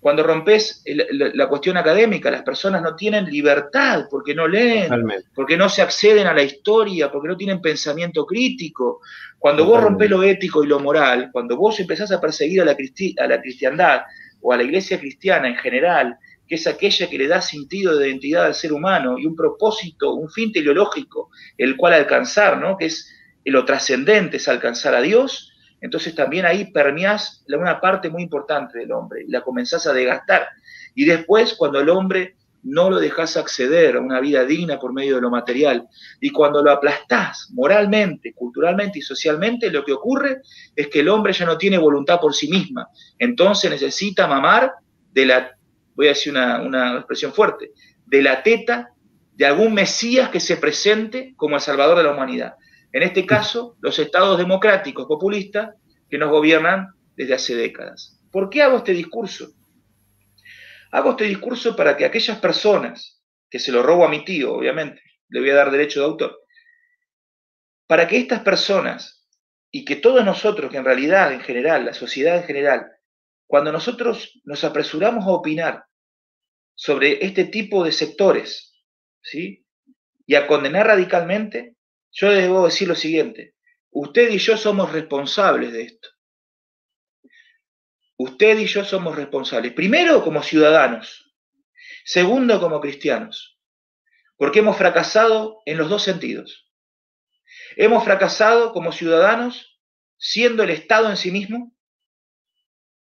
[0.00, 4.90] Cuando rompes la, cuestión académica, las personas no tienen libertad porque no leen,
[5.34, 9.00] porque no se acceden a la historia, porque no tienen pensamiento crítico.
[9.38, 12.72] Cuando vos rompes lo ético y lo moral, cuando vos empezás a perseguir a la,
[12.72, 14.00] a la cristiandad
[14.40, 16.16] o a la iglesia cristiana en general,
[16.48, 20.14] que es aquella que le da sentido de identidad al ser humano y un propósito,
[20.14, 22.76] un fin teleológico, el cual alcanzar, ¿no?
[22.76, 25.49] que es lo trascendente, es alcanzar a Dios,
[25.80, 30.48] entonces también ahí permeás una parte muy importante del hombre y la comenzás a desgastar.
[30.94, 35.14] Y después, cuando el hombre no lo dejas acceder a una vida digna por medio
[35.16, 35.88] de lo material,
[36.20, 40.42] y cuando lo aplastás moralmente, culturalmente y socialmente, lo que ocurre
[40.76, 44.72] es que el hombre ya no tiene voluntad por sí misma, entonces necesita mamar
[45.12, 45.50] de la
[46.00, 47.72] voy a decir una, expresión fuerte,
[48.06, 48.90] de la teta
[49.34, 52.54] de algún Mesías que se presente como el Salvador de la humanidad.
[52.92, 55.74] En este caso, los estados democráticos populistas
[56.08, 58.20] que nos gobiernan desde hace décadas.
[58.32, 59.52] ¿Por qué hago este discurso?
[60.90, 65.02] Hago este discurso para que aquellas personas, que se lo robo a mi tío, obviamente,
[65.28, 66.40] le voy a dar derecho de autor,
[67.86, 69.26] para que estas personas
[69.70, 72.86] y que todos nosotros, que en realidad, en general, la sociedad en general,
[73.46, 75.84] cuando nosotros nos apresuramos a opinar
[76.74, 78.80] sobre este tipo de sectores,
[79.22, 79.66] ¿sí?
[80.26, 81.76] Y a condenar radicalmente,
[82.12, 83.54] yo debo decir lo siguiente,
[83.90, 86.08] usted y yo somos responsables de esto.
[88.16, 89.72] Usted y yo somos responsables.
[89.72, 91.30] Primero como ciudadanos,
[92.04, 93.58] Segundo, como cristianos,
[94.36, 96.68] porque hemos fracasado en los dos sentidos.
[97.76, 99.80] Hemos fracasado como ciudadanos
[100.16, 101.74] siendo el Estado en sí mismo,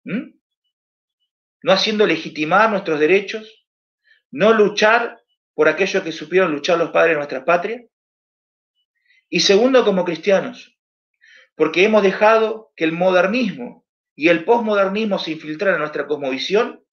[0.04, 3.66] no haciendo legitimar nuestros derechos,
[4.30, 5.20] no luchar
[5.54, 7.84] por aquello que supieron luchar los padres de nuestra patria.
[9.34, 10.78] Y segundo, como cristianos,
[11.56, 16.84] porque hemos dejado que el modernismo y el posmodernismo se infiltraran en nuestra cosmovisión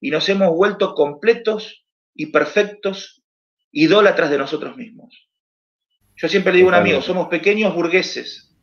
[0.00, 1.84] y nos hemos vuelto completos
[2.14, 3.24] y perfectos
[3.72, 5.28] idólatras de nosotros mismos.
[6.14, 8.56] Yo siempre le digo a un amigo, somos pequeños burgueses,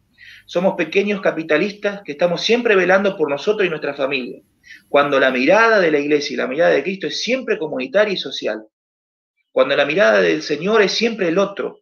[0.45, 4.41] somos pequeños capitalistas que estamos siempre velando por nosotros y nuestra familia,
[4.87, 8.17] cuando la mirada de la iglesia y la mirada de Cristo es siempre comunitaria y
[8.17, 8.63] social,
[9.51, 11.81] cuando la mirada del Señor es siempre el otro,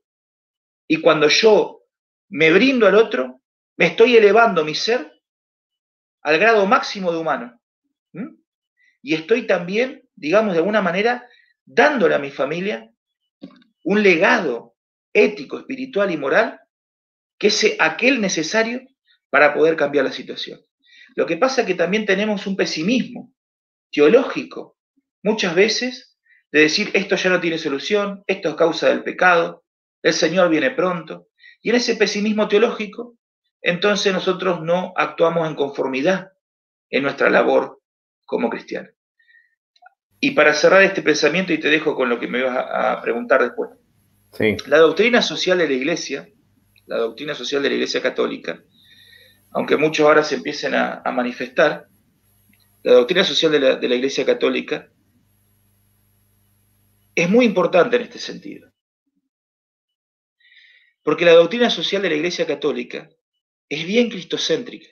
[0.88, 1.84] y cuando yo
[2.30, 3.42] me brindo al otro,
[3.78, 5.12] me estoy elevando mi ser
[6.22, 7.62] al grado máximo de humano.
[9.02, 11.28] Y estoy también, digamos, de alguna manera,
[11.64, 12.90] dándole a mi familia
[13.84, 14.76] un legado
[15.14, 16.60] ético, espiritual y moral
[17.38, 18.82] que es aquel necesario
[19.30, 20.60] para poder cambiar la situación.
[21.16, 23.34] Lo que pasa es que también tenemos un pesimismo
[23.92, 24.78] teológico,
[25.22, 26.18] muchas veces,
[26.52, 29.65] de decir esto ya no tiene solución, esto es causa del pecado,
[30.08, 31.28] el Señor viene pronto.
[31.62, 33.18] Y en ese pesimismo teológico
[33.68, 36.34] entonces nosotros no actuamos en conformidad
[36.92, 37.82] en nuestra labor
[38.24, 38.92] como cristianos.
[40.20, 43.42] Y para cerrar este pensamiento, y te dejo con lo que me vas a, preguntar
[43.42, 43.72] después.
[44.68, 46.30] La doctrina social de la Iglesia,
[46.86, 48.64] la doctrina social de la Iglesia Católica,
[49.50, 51.88] aunque muchos ahora se empiecen a, manifestar,
[52.84, 54.92] la doctrina social de la, de la Iglesia Católica
[57.16, 58.75] es muy importante en este sentido.
[61.06, 63.08] Porque la doctrina social de la Iglesia Católica
[63.70, 64.88] es bien cristocéntrica.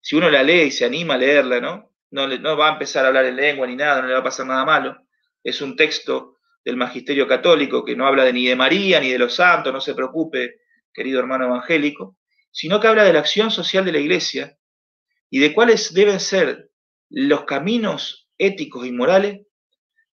[0.00, 1.92] Si uno la lee y se anima a leerla, ¿no?
[2.12, 4.22] No, no va a empezar a hablar en lengua ni nada, no le va a
[4.22, 4.96] pasar nada malo.
[5.42, 9.18] Es un texto del magisterio católico que no habla de, ni de María ni de
[9.18, 10.60] los santos, no se preocupe,
[10.94, 12.16] querido hermano evangélico,
[12.52, 14.56] sino que habla de la acción social de la iglesia
[15.28, 16.70] y de cuáles deben ser
[17.10, 19.44] los caminos éticos y morales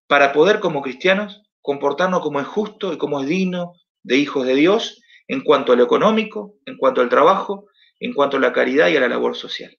[0.07, 4.55] para poder como cristianos comportarnos como es justo y como es digno de hijos de
[4.55, 7.67] Dios en cuanto a lo económico, en cuanto al trabajo,
[7.99, 9.77] en cuanto a la caridad y a la labor social.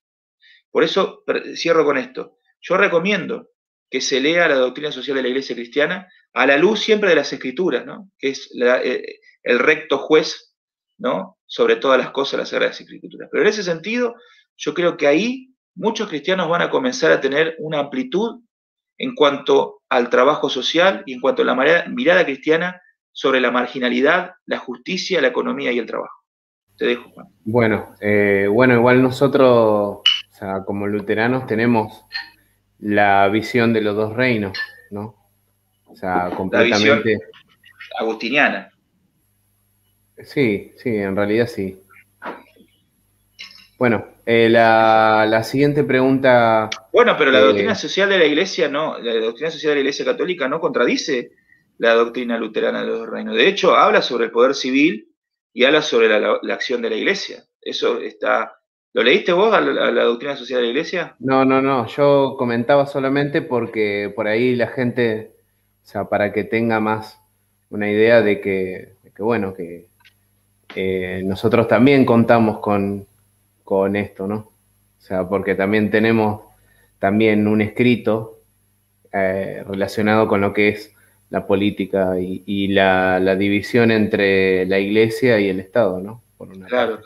[0.71, 1.23] Por eso
[1.55, 2.39] cierro con esto.
[2.61, 3.51] Yo recomiendo
[3.91, 7.17] que se lea la doctrina social de la Iglesia cristiana a la luz siempre de
[7.17, 8.11] las Escrituras, ¿no?
[8.19, 10.55] que es eh, el recto juez
[10.99, 11.39] ¿no?
[11.47, 13.29] sobre todas las cosas, las Sagradas Escrituras.
[13.31, 14.17] Pero en ese sentido,
[14.57, 18.41] yo creo que ahí muchos cristianos van a comenzar a tener una amplitud
[18.99, 22.81] en cuanto al trabajo social y en cuanto a la mirada cristiana
[23.15, 26.25] sobre la marginalidad, la justicia, la economía y el trabajo.
[26.77, 27.29] Te dejo, Juan.
[27.45, 32.05] Bueno, eh, bueno, igual nosotros, o sea, como luteranos, tenemos
[32.81, 34.59] la visión de los dos reinos,
[34.91, 35.15] ¿no?
[35.87, 36.89] O sea, completamente.
[36.89, 37.21] La visión
[38.01, 38.71] agustiniana.
[40.25, 41.81] Sí, sí, en realidad sí.
[43.79, 46.69] Bueno, eh, la, siguiente pregunta.
[46.93, 49.81] Bueno, pero la eh, doctrina social de la Iglesia no, la doctrina social de la
[49.83, 51.31] Iglesia Católica no contradice
[51.79, 53.37] la doctrina luterana de los reinos.
[53.37, 55.13] De hecho, habla sobre el poder civil
[55.53, 57.45] y habla sobre la, acción de la iglesia.
[57.61, 58.59] Eso está...
[58.93, 61.17] ¿Lo leíste vos a la, doctrina social de la iglesia?
[61.19, 61.87] No, no, no.
[61.87, 65.33] Yo comentaba solamente porque por ahí la gente,
[65.83, 67.21] o sea, para que tenga más
[67.71, 69.89] una idea de que, bueno, que
[70.77, 73.09] eh, nosotros también contamos con,
[73.65, 74.37] con esto, ¿no?
[74.37, 76.43] O sea, porque también tenemos
[77.01, 78.41] también un escrito
[79.13, 80.94] eh, relacionado con lo que es
[81.31, 86.23] la política y, la, división entre la iglesia y el Estado, ¿no?
[86.69, 87.01] claro,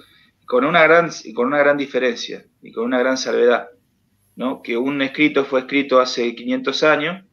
[0.44, 3.68] con una, gran, con una gran diferencia y con una gran salvedad,
[4.36, 4.62] ¿no?
[4.62, 7.24] Que un escrito fue escrito hace 500 años,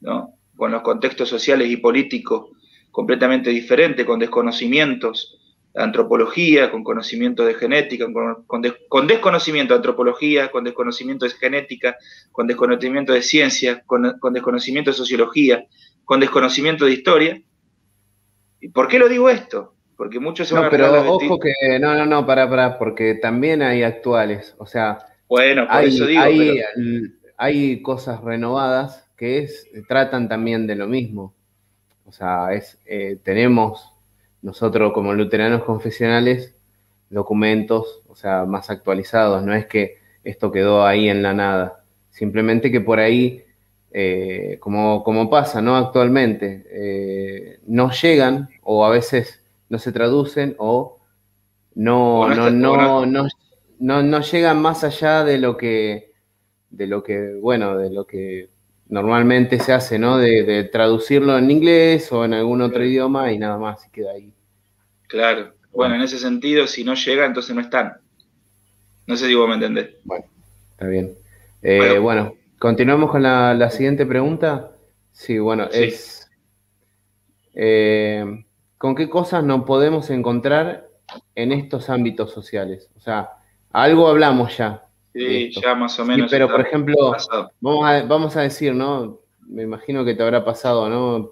[0.00, 0.34] ¿no?
[0.56, 2.50] Con los contextos sociales y políticos
[2.90, 5.39] completamente diferentes, con desconocimientos de
[5.74, 8.06] antropología, con conocimientos de genética,
[8.46, 11.96] con, desconocimiento de antropología, con desconocimiento de genética,
[12.32, 15.64] con desconocimiento de ciencia, con, desconocimiento de sociología,
[16.04, 17.42] con desconocimiento de historia.
[18.60, 19.74] ¿Y por qué lo digo esto?
[19.96, 23.62] Porque muchos se van no, pero ojo que no, no, no, para, para, porque también
[23.62, 24.98] hay actuales, o sea,
[25.28, 26.60] bueno, por hay, eso digo, hay,
[27.36, 31.34] hay cosas renovadas que es, tratan también de lo mismo.
[32.06, 33.94] O sea, es, eh, tenemos
[34.42, 36.54] nosotros como luteranos confesionales
[37.10, 39.42] documentos, o sea, más actualizados.
[39.44, 41.84] No es que esto quedó ahí en la nada.
[42.10, 43.44] Simplemente que por ahí,
[43.92, 45.76] eh, como, como, pasa ¿no?
[45.76, 50.98] actualmente, eh, no llegan o a veces no se traducen o
[51.74, 56.12] no, no, no, no, no, llegan más allá de lo que,
[56.70, 58.50] de lo que, bueno, de lo que
[58.90, 60.18] normalmente se hace, ¿no?
[60.18, 64.32] De, traducirlo en inglés o en algún otro idioma y nada más, y queda ahí.
[65.06, 65.54] Claro.
[65.72, 67.94] Bueno, en ese sentido, si no llega, entonces no están.
[69.06, 69.90] No sé si vos me entendés.
[70.04, 70.24] Bueno,
[70.72, 71.14] está bien.
[71.62, 72.34] Eh, bueno.
[72.58, 74.72] continuamos con la, siguiente pregunta.
[75.12, 76.28] Sí, bueno, es.
[77.54, 78.44] Eh,
[78.78, 80.88] ¿Con qué cosas nos podemos encontrar
[81.34, 82.90] en estos ámbitos sociales?
[82.96, 83.30] O sea,
[83.72, 86.30] algo hablamos ya, Sí, ya más o menos.
[86.30, 87.12] pero por ejemplo,
[87.60, 89.18] vamos a, decir, ¿no?
[89.46, 91.30] Me imagino que te habrá pasado, ¿no?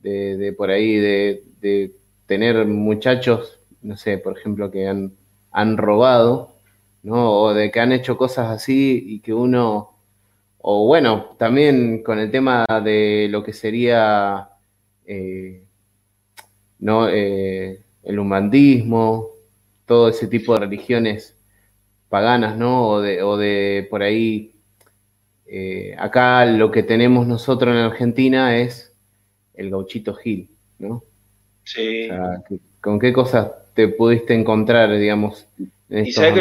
[0.00, 1.92] De, por ahí, de,
[2.26, 5.12] tener muchachos, no sé, por ejemplo, que han,
[5.52, 6.56] han robado,
[7.02, 7.32] ¿no?
[7.32, 9.92] O de que han hecho cosas así y que uno,
[10.58, 14.48] o bueno, también con el tema de lo que sería,
[15.06, 15.62] eh,
[16.80, 17.08] ¿no?
[17.08, 19.30] Eh, el humanismo,
[19.86, 21.33] todo ese tipo de religiones
[22.14, 22.90] paganas, ¿no?
[22.90, 24.52] O de, o de por ahí,
[25.46, 28.94] eh, acá lo que tenemos nosotros en Argentina es
[29.52, 30.48] el gauchito Gil,
[30.78, 31.02] ¿no?
[31.64, 32.08] Sí.
[32.80, 35.48] ¿Con qué cosas te pudiste encontrar, digamos?
[35.90, 36.40] En y sabes que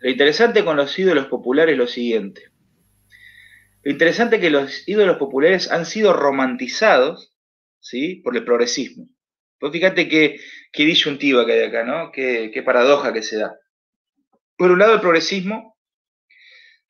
[0.00, 2.48] lo, interesante con los ídolos populares es lo siguiente.
[3.84, 7.32] Lo interesante es que los ídolos populares han sido romantizados,
[7.78, 8.16] ¿sí?
[8.24, 9.06] Por el progresismo.
[9.60, 10.40] Pues fíjate qué,
[10.72, 12.10] qué disyuntiva que hay acá, ¿no?
[12.10, 13.56] Qué, qué paradoja que se da.
[14.60, 15.78] Por un lado, el progresismo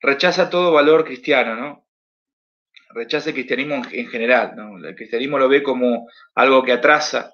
[0.01, 1.87] rechaza todo valor cristiano, ¿no?
[2.89, 4.85] Rechaza el cristianismo en general, ¿no?
[4.85, 6.05] El cristianismo lo ve como
[6.35, 7.33] algo que atrasa,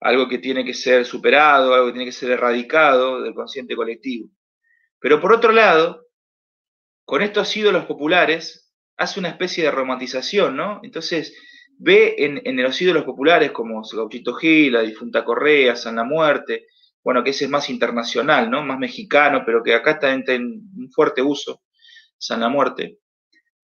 [0.00, 4.28] algo que tiene que ser superado, algo que tiene que ser erradicado del consciente colectivo.
[5.00, 6.08] Pero por otro lado,
[7.06, 10.80] con estos ídolos populares, hace una especie de romantización, ¿no?
[10.82, 11.34] Entonces,
[11.78, 16.66] ve en, los ídolos populares como Gauchito Gil, la difunta Correa, San la Muerte,
[17.02, 18.64] bueno, que ese es más internacional, ¿no?
[18.64, 20.24] Más mexicano, pero que acá está en,
[20.76, 21.62] un fuerte uso,
[22.18, 22.98] San la Muerte.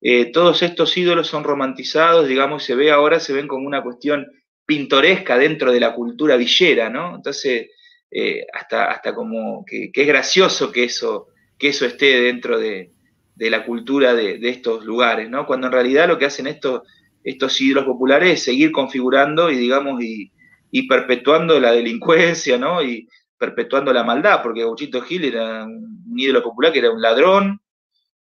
[0.01, 4.27] Eh, todos estos ídolos son romantizados, digamos, se ve ahora, se ven como una cuestión
[4.65, 7.15] pintoresca dentro de la cultura villera, ¿no?
[7.15, 7.69] Entonces,
[8.15, 12.91] eh, hasta, hasta como que, es gracioso que eso, que eso esté dentro de,
[13.37, 15.45] la cultura de, estos lugares, ¿no?
[15.47, 16.83] Cuando en realidad lo que hacen estos,
[17.23, 20.31] estos ídolos populares es seguir configurando y, digamos, y,
[20.87, 22.81] perpetuando la delincuencia, ¿no?
[23.43, 27.59] Perpetuando la maldad, porque Gauchito Gil era un ídolo popular que era un ladrón,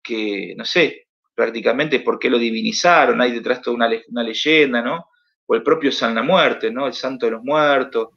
[0.03, 5.07] que no sé, prácticamente por qué lo divinizaron, hay detrás toda una, leyenda, ¿no?
[5.47, 6.89] O el propio San la Muerte, ¿no?
[6.89, 8.09] El santo de los muertos,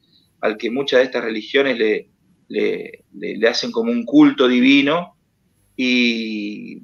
[0.41, 2.09] al que muchas de estas religiones le,
[2.47, 5.15] le, hacen como un culto divino
[5.75, 6.81] y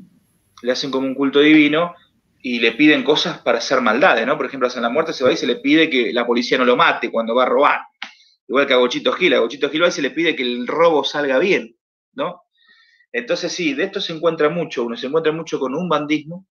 [0.61, 1.95] le hacen como un culto divino
[2.43, 4.37] y le piden cosas para hacer maldades, ¿no?
[4.37, 6.59] Por ejemplo, a San la Muerte se va y se le pide que la policía
[6.59, 7.79] no lo mate cuando va a robar.
[8.47, 11.03] Igual que a Gochito Gil, a Gochito Gil a veces le pide que el robo
[11.03, 11.75] salga bien,
[12.13, 12.41] ¿no?
[13.11, 16.47] Entonces sí, de esto se encuentra mucho, uno se encuentra mucho con un bandismo,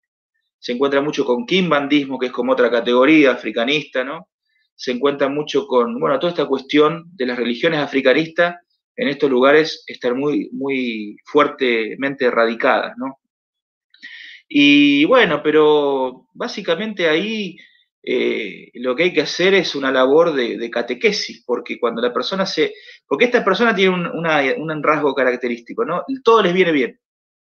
[0.58, 4.28] se encuentra mucho con bandismo, que es como otra categoría africanista, ¿no?
[4.74, 8.56] Se encuentra mucho con, bueno, toda esta cuestión de las religiones africanistas
[8.96, 13.18] en estos lugares estar muy, muy fuertemente erradicadas, ¿no?
[14.48, 17.56] Y bueno, pero básicamente ahí
[18.02, 22.46] eh, lo que hay que hacer es una labor de, catequesis, porque cuando la persona
[22.46, 22.74] se...
[23.06, 26.04] Porque esta persona tiene un, rasgo característico, ¿no?
[26.22, 27.00] Todo les viene bien.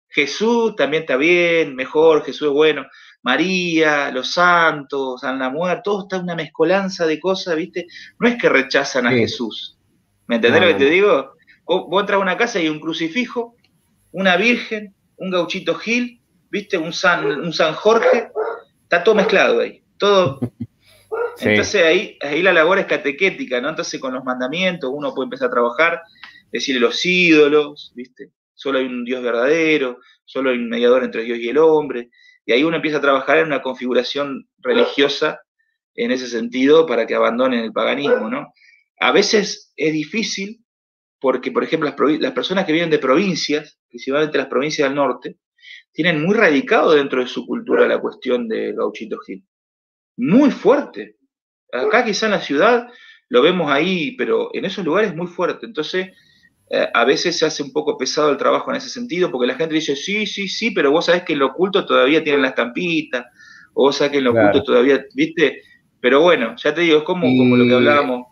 [0.08, 2.84] Jesús también está bien, mejor, Jesús es bueno.
[3.22, 7.86] María, los santos, San la muerte, todo está una mezcolanza de cosas, ¿viste?
[8.18, 9.78] No es que rechazan a Jesús.
[10.26, 11.34] ¿Me entendés lo que te digo?
[11.64, 13.54] Vos, entras a una casa y hay un crucifijo,
[14.10, 16.20] una virgen, un gauchito Gil,
[16.50, 16.76] ¿viste?
[16.76, 18.30] Un San, un San Jorge,
[18.82, 20.40] está todo mezclado ahí todo.
[21.38, 23.68] Entonces ahí, ahí la labor es catequética, ¿no?
[23.68, 26.02] Entonces con los mandamientos uno puede empezar a trabajar,
[26.50, 28.32] decirle los ídolos, ¿viste?
[28.54, 32.10] Solo hay un Dios verdadero, solo hay un mediador entre Dios y el hombre.
[32.44, 35.40] Y ahí uno empieza a trabajar en una configuración religiosa
[35.94, 38.52] en ese sentido para que abandonen el paganismo, ¿no?
[38.98, 40.64] A veces es difícil
[41.20, 45.36] porque, por ejemplo, las, las personas que vienen de provincias, principalmente las provincias del norte,
[45.92, 49.44] tienen muy radicado dentro de su cultura la cuestión de Gauchito Gil
[50.20, 51.16] muy fuerte.
[51.72, 52.88] Acá quizá en la ciudad
[53.28, 55.66] lo vemos ahí, pero en esos lugares muy fuerte.
[55.66, 56.08] Entonces,
[56.68, 59.54] eh, a veces se hace un poco pesado el trabajo en ese sentido, porque la
[59.54, 62.48] gente dice, sí, sí, sí, pero vos sabés que en lo oculto todavía tienen la
[62.48, 63.30] estampita,
[63.72, 65.62] o vos sabés que en lo oculto todavía, ¿viste?
[66.00, 68.26] Pero bueno, ya te digo, es como, como lo que hablábamos.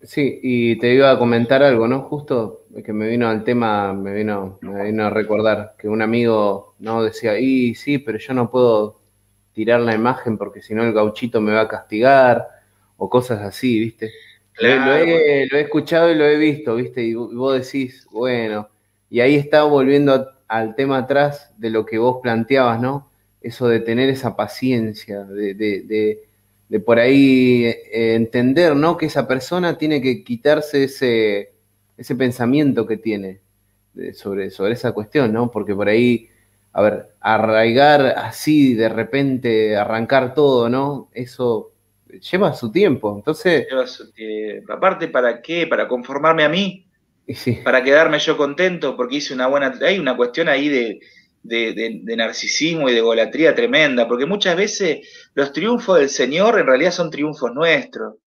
[0.00, 2.02] Sí, y te iba a comentar algo, ¿no?
[2.02, 6.76] Justo que me vino al tema, me vino, me vino a recordar que un amigo,
[6.78, 7.02] ¿no?
[7.02, 8.97] Decía, y sí, pero yo no puedo
[9.58, 12.46] tirar la imagen porque si no el gauchito me va a castigar
[12.96, 14.12] o cosas así, ¿viste?
[14.60, 17.02] Lo, he, escuchado y lo he visto, ¿viste?
[17.02, 18.68] Y vos decís, bueno,
[19.10, 23.08] y ahí está volviendo al tema atrás de lo que vos planteabas, ¿no?
[23.40, 26.20] eso de tener esa paciencia, de,
[26.84, 28.96] por ahí eh, entender, ¿no?
[28.96, 31.52] Que esa persona tiene que quitarse ese,
[31.96, 33.40] ese pensamiento que tiene
[34.14, 35.50] sobre, sobre esa cuestión, ¿no?
[35.50, 36.28] Porque por ahí,
[36.78, 41.10] a ver, arraigar así de repente, arrancar todo, ¿no?
[41.12, 41.72] Eso
[42.30, 43.16] lleva su tiempo.
[43.16, 43.66] Entonces.
[43.68, 44.72] Lleva su tiempo.
[44.72, 45.66] Aparte, ¿para qué?
[45.66, 46.86] ¿Para conformarme a mí?
[47.64, 49.76] Para quedarme yo contento porque hice una buena.
[49.82, 51.00] Hay una cuestión ahí de,
[51.42, 56.92] de, narcisismo y de golatría tremenda, porque muchas veces los triunfos del Señor en realidad
[56.92, 58.18] son triunfos nuestros.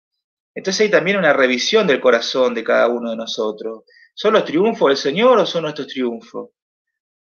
[0.54, 3.84] Entonces hay también una revisión del corazón de cada uno de nosotros.
[4.14, 6.50] ¿Son los triunfos del Señor o son nuestros triunfos?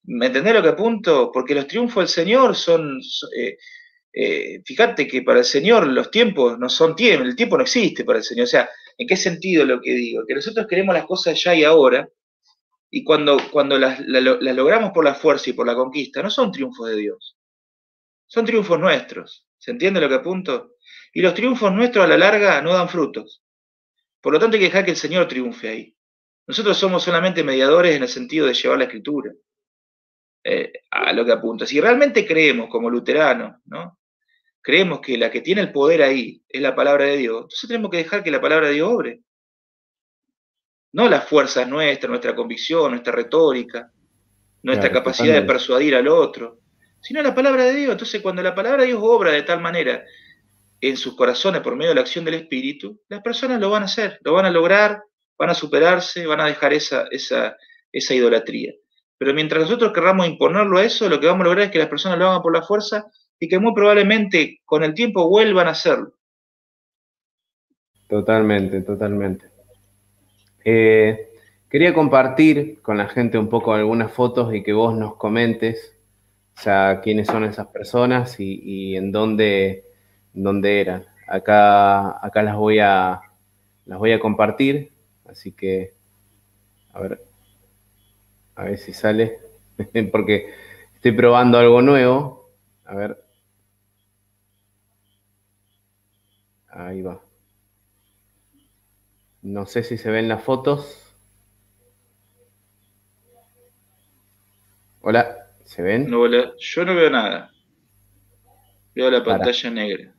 [0.04, 1.30] ¿Me entendés lo que apunto?
[1.32, 3.00] Porque los triunfos del Señor son,
[3.36, 3.56] eh,
[4.12, 8.04] eh, fíjate que para el Señor los tiempos no son tiempos, el tiempo no existe
[8.04, 8.44] para el Señor.
[8.44, 10.24] O sea, ¿en qué sentido lo que digo?
[10.26, 12.08] Que nosotros queremos las cosas ya y ahora,
[12.90, 16.88] y cuando, cuando las, logramos por la fuerza y por la conquista, no son triunfos
[16.88, 17.38] de Dios,
[18.26, 19.46] son triunfos nuestros.
[19.58, 20.76] ¿Se entiende lo que apunto?
[21.12, 23.44] Y los triunfos nuestros a la larga no dan frutos.
[24.20, 25.96] Por lo tanto, hay que dejar que el Señor triunfe ahí.
[26.48, 29.32] Nosotros somos solamente mediadores en el sentido de llevar la escritura
[30.44, 31.66] eh, a lo que apunta.
[31.66, 33.98] Si realmente creemos como luteranos, ¿no?
[34.62, 37.90] creemos que la que tiene el poder ahí es la palabra de Dios, entonces tenemos
[37.90, 39.20] que dejar que la palabra de Dios obre.
[40.92, 43.90] No las fuerzas nuestras, nuestra convicción, nuestra retórica,
[44.62, 46.60] nuestra capacidad de persuadir al otro,
[47.00, 47.92] sino la palabra de Dios.
[47.92, 50.04] Entonces, cuando la palabra de Dios obra de tal manera
[50.80, 53.86] en sus corazones por medio de la acción del Espíritu, las personas lo van a
[53.86, 55.02] hacer, lo van a lograr,
[55.38, 57.56] van a superarse, van a dejar esa, esa,
[57.90, 58.72] esa idolatría.
[59.22, 61.86] Pero mientras nosotros querramos imponerlo a eso, lo que vamos a lograr es que las
[61.86, 63.06] personas lo hagan por la fuerza
[63.38, 66.14] y que muy probablemente con el tiempo vuelvan a hacerlo.
[68.08, 69.46] Totalmente, totalmente.
[70.64, 71.30] Eh,
[71.70, 75.96] quería compartir con la gente un poco algunas fotos y que vos nos comentes,
[76.58, 79.84] o sea, quiénes son esas personas y, en dónde,
[80.32, 81.06] dónde eran.
[81.28, 83.20] Acá, acá las voy a
[83.86, 84.90] las voy a compartir,
[85.26, 85.94] así que
[86.92, 87.31] a ver,
[88.54, 89.38] a ver si sale,
[90.12, 90.52] porque
[90.94, 92.50] estoy probando algo nuevo.
[92.84, 93.22] A ver.
[96.68, 97.20] Ahí va.
[99.42, 100.98] No sé si se ven las fotos.
[105.00, 106.08] Hola, ¿se ven?
[106.08, 107.50] No, yo no veo nada.
[108.94, 110.14] Veo la pantalla negra.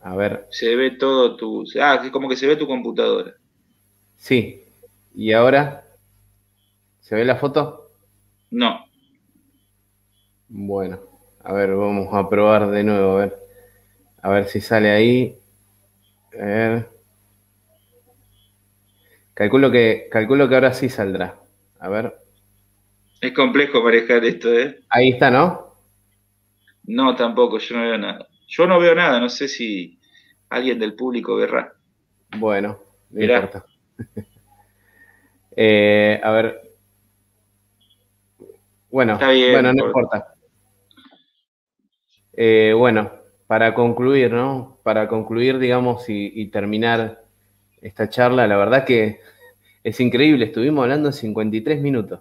[0.00, 0.46] A ver.
[0.50, 1.64] Se ve todo tu.
[1.80, 3.34] Ah, es como que se ve tu computadora.
[4.16, 4.64] Sí.
[5.14, 5.89] ¿Y ahora?
[7.00, 7.90] ¿Se ve la foto?
[8.50, 8.84] No.
[10.48, 11.00] Bueno,
[11.42, 13.38] a ver, vamos a probar de nuevo, a ver.
[14.22, 15.38] A ver si sale ahí.
[16.34, 16.90] A ver.
[19.34, 21.38] Calculo que, calculo que ahora sí saldrá.
[21.78, 22.14] A ver.
[23.20, 24.80] Es complejo manejar esto, ¿eh?
[24.88, 25.76] Ahí está, ¿no?
[26.84, 28.26] No, tampoco, yo no veo nada.
[28.48, 29.98] Yo no veo nada, no sé si
[30.48, 31.72] alguien del público verá.
[32.36, 32.78] Bueno,
[33.10, 33.64] no importa.
[35.62, 36.69] Eh, a ver.
[38.90, 40.34] Bueno, bueno, no importa.
[42.32, 43.10] Eh, bueno,
[43.46, 44.78] para concluir, ¿no?
[44.82, 47.24] Para concluir, digamos, y, terminar
[47.80, 49.20] esta charla, la verdad que
[49.82, 52.20] es increíble, estuvimos hablando 53 minutos.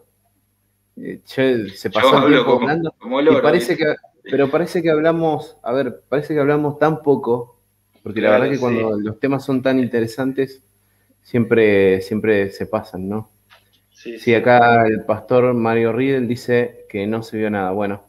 [0.97, 2.93] Eh, se pasó el tiempo hablando.
[3.41, 7.59] parece que, pero parece que hablamos, a ver, parece que hablamos tan poco,
[8.03, 10.63] porque la verdad que cuando los temas son tan interesantes,
[11.21, 13.29] siempre, siempre se pasan, ¿no?
[13.99, 17.71] Sí, sí, acá el pastor Mario Riedel dice que no se vio nada.
[17.71, 18.07] Bueno,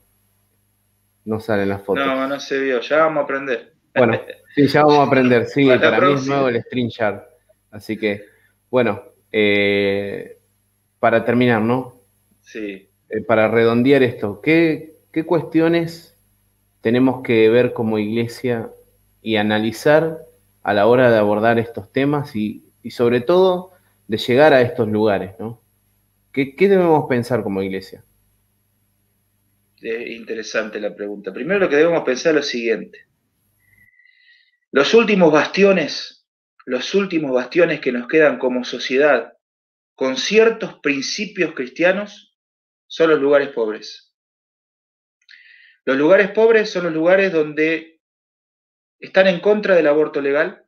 [1.25, 2.07] no salen las fotos.
[2.07, 3.73] No, no se vio, ya vamos a aprender.
[3.97, 4.21] Bueno,
[4.55, 7.23] sí, ya vamos a aprender, sí, para, mí es nuevo el StreamYard.
[7.73, 8.25] Así que,
[8.71, 10.39] bueno, eh,
[11.01, 12.01] para terminar, ¿no?
[12.41, 12.89] Sí.
[13.09, 14.95] Eh, para redondear esto, ¿qué,
[15.27, 16.17] cuestiones
[16.83, 18.71] tenemos que ver como iglesia
[19.23, 20.21] y analizar
[20.63, 23.73] a la hora de abordar estos temas y, sobre todo
[24.07, 25.61] de llegar a estos lugares, ¿no?
[26.33, 28.05] ¿Qué, ¿Qué, debemos pensar como iglesia?
[29.83, 31.33] interesante la pregunta.
[31.33, 33.07] Primero lo que debemos pensar es lo siguiente.
[34.73, 36.27] Los últimos bastiones,
[36.67, 39.33] los últimos bastiones que nos quedan como sociedad
[39.95, 42.37] con ciertos principios cristianos
[42.87, 44.15] son los lugares pobres.
[45.85, 48.01] Los lugares pobres son los lugares donde
[48.99, 50.65] están en contra del aborto legal.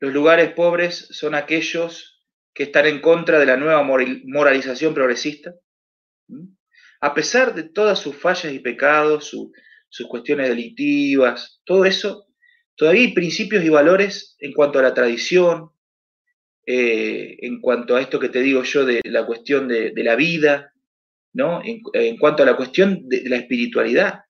[0.00, 2.17] Los lugares pobres son aquellos
[2.58, 5.54] que están en contra de la nueva moralización progresista
[7.00, 9.32] a pesar de todas sus fallas y pecados,
[9.88, 12.26] sus cuestiones delictivas, todo eso,
[12.74, 15.70] todavía hay principios y valores en cuanto a la tradición,
[16.66, 20.72] eh, en cuanto a esto que te digo yo de la cuestión de, la vida,
[21.34, 21.62] ¿no?
[21.64, 24.22] En, cuanto a la cuestión de, la espiritualidad.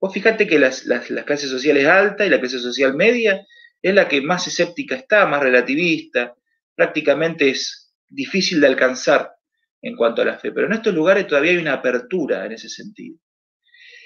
[0.00, 3.46] Vos fíjate que las, las, las clases sociales altas y la clase social media
[3.82, 6.34] es la que más escéptica está, más relativista,
[6.78, 9.34] prácticamente es difícil de alcanzar
[9.82, 12.68] en cuanto a la fe, pero en estos lugares todavía hay una apertura en ese
[12.68, 13.18] sentido.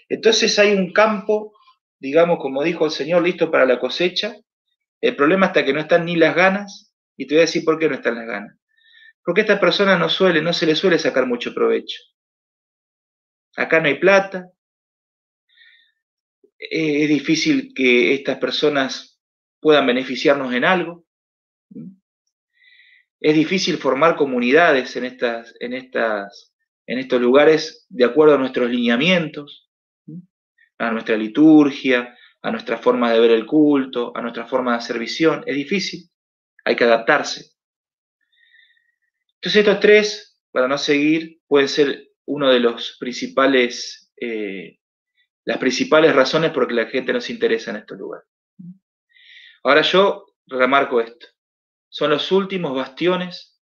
[0.09, 1.53] Entonces hay un campo,
[1.99, 4.35] digamos, como dijo el Señor, listo para la cosecha.
[5.03, 7.79] El problema está que no están ni las ganas, y te voy a decir por
[7.79, 8.59] qué no están las ganas.
[9.23, 12.01] Porque a estas personas no suele, no se les suele sacar mucho provecho.
[13.55, 14.49] Acá no hay plata.
[16.59, 19.20] Eh, es difícil que estas personas
[19.61, 21.05] puedan beneficiarnos en algo.
[23.25, 26.53] Es difícil formar comunidades en, estas, en, estas,
[26.89, 29.70] en estos lugares de acuerdo a nuestros lineamientos,
[30.79, 34.99] a nuestra liturgia, a nuestra forma de ver el culto, a nuestra forma de hacer
[34.99, 35.45] visión.
[35.47, 36.11] Es difícil,
[36.64, 37.53] hay que adaptarse.
[39.37, 44.81] Entonces estos tres, para no seguir, pueden ser uno de los principales, eh,
[45.45, 48.27] las principales razones por que la gente nos interesa en estos lugares.
[49.62, 51.32] Ahora yo remarco esto
[51.93, 53.61] son los últimos bastiones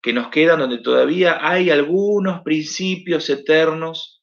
[0.00, 4.22] que nos quedan donde todavía hay algunos principios eternos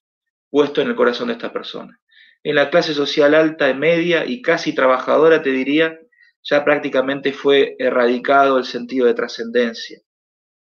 [0.49, 1.99] puestos en el corazón de esta persona.
[2.41, 5.99] En la clase social alta y media y casi trabajadora, te diría,
[6.41, 9.99] ya prácticamente fue erradicado el sentido de trascendencia.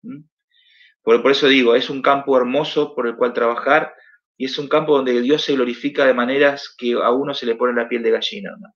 [0.03, 0.25] ¿Mm?
[1.03, 3.95] Por, eso digo, es un campo hermoso por el cual trabajar
[4.37, 7.55] y es un campo donde Dios se glorifica de maneras que a uno se le
[7.55, 8.51] pone la piel de gallina.
[8.61, 8.69] ¿no?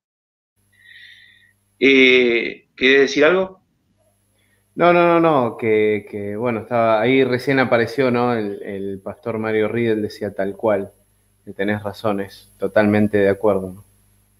[1.79, 3.66] Eh, decir algo?
[4.77, 8.35] No, no, no, no, que, bueno, estaba ahí recién apareció, ¿no?
[8.35, 10.91] El, pastor Mario Riedel decía tal cual,
[11.43, 13.83] que tenés razones, totalmente de acuerdo, ¿no?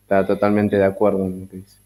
[0.03, 1.79] Está totalmente de acuerdo en lo que dice.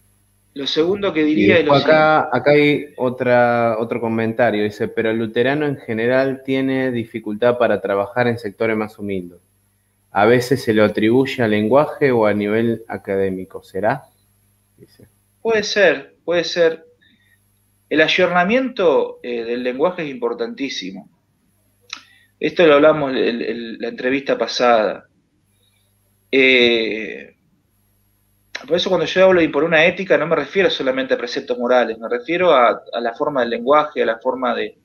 [0.53, 5.65] Lo segundo que diría lo acá, acá hay otra, otro comentario, dice, pero el luterano
[5.65, 9.39] en general tiene dificultad para trabajar en sectores más humildes.
[10.11, 14.03] A veces se lo atribuye al lenguaje o a nivel académico, ¿será?
[15.41, 16.90] Puede ser, puede ser.
[17.91, 21.09] El ayornamiento eh, del lenguaje es importantísimo.
[22.39, 25.09] Esto lo hablamos en, la entrevista pasada.
[26.31, 27.35] Eh,
[28.65, 31.59] por eso cuando yo hablo de por una ética no me refiero solamente a preceptos
[31.59, 34.77] morales, me refiero a, la forma del lenguaje, a la forma de,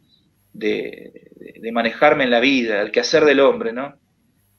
[1.72, 4.00] manejarme en la vida, al quehacer del hombre, ¿no?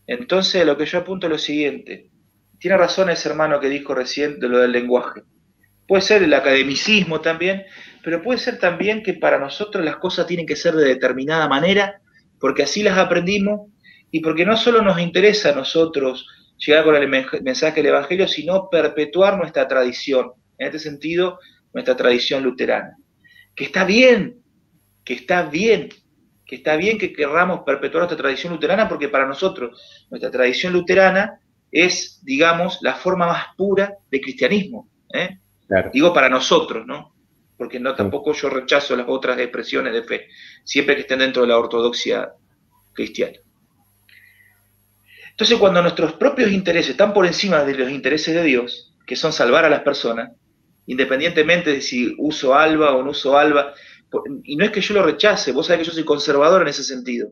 [0.07, 2.11] Entonces lo que yo apunto es lo siguiente.
[2.59, 5.23] Tiene razón ese hermano que dijo recién de lo del lenguaje.
[5.85, 7.65] Puede ser el academicismo también,
[8.07, 11.99] pero puede ser también que para nosotros las cosas tienen que ser de determinada manera,
[12.39, 13.69] porque así las aprendimos
[14.11, 16.25] y porque no solo nos interesa a nosotros
[16.57, 21.39] llegar con el mensaje del Evangelio, sino perpetuar nuestra tradición, en este sentido,
[21.73, 22.95] nuestra tradición luterana.
[23.53, 24.37] Que está bien,
[25.03, 25.89] que está bien,
[26.45, 31.41] que está bien que querramos perpetuar nuestra tradición luterana, porque para nosotros nuestra tradición luterana
[31.69, 34.89] es, digamos, la forma más pura de cristianismo.
[35.13, 35.39] ¿eh?
[35.91, 37.16] Digo para nosotros, ¿no?
[37.57, 40.27] Porque no tampoco yo rechazo las otras expresiones de fe,
[40.63, 42.33] siempre que estén dentro de la ortodoxia
[42.93, 43.37] cristiana.
[45.31, 49.31] Entonces, cuando nuestros propios intereses están por encima de los intereses de Dios, que son
[49.31, 50.31] salvar a las personas,
[50.87, 53.73] independientemente de si uso alba o no uso alba,
[54.43, 56.83] y no es que yo lo rechace, vos sabés que yo soy conservador en ese
[56.83, 57.29] sentido,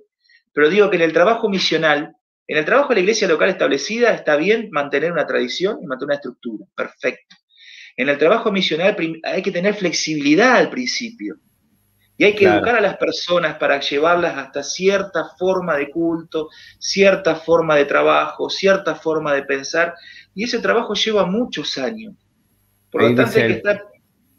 [0.54, 2.16] pero digo que en el trabajo misional,
[2.48, 6.10] en el trabajo de la iglesia local establecida, está bien mantener una tradición y mantener
[6.10, 7.36] una estructura, perfecto.
[7.98, 11.38] En el trabajo misional hay que tener flexibilidad al principio.
[12.18, 17.36] Y hay que educar a las personas para llevarlas hasta cierta forma de culto, cierta
[17.36, 19.94] forma de trabajo, cierta forma de pensar.
[20.34, 22.16] Y ese trabajo lleva muchos años.
[22.90, 23.86] Por lo tanto, hay que estar...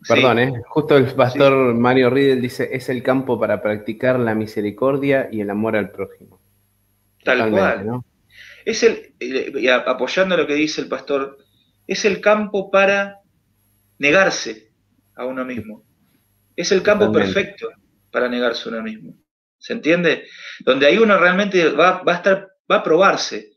[0.09, 0.63] Perdón, ¿eh?
[0.69, 5.51] justo el pastor Mario Riedel dice, es el campo para practicar la misericordia y el
[5.51, 6.41] amor al prójimo.
[7.25, 8.03] Tal cual.
[8.65, 9.13] Es el,
[9.87, 11.39] apoyando lo que dice el pastor,
[11.87, 13.21] es el campo para
[13.99, 14.73] negarse
[15.15, 15.85] a uno mismo.
[16.55, 17.71] Es el campo perfecto
[18.11, 19.15] para negarse a uno mismo.
[19.59, 20.27] ¿Se entiende?
[20.61, 23.53] Donde ahí uno realmente va, va, a estar, va a probarse,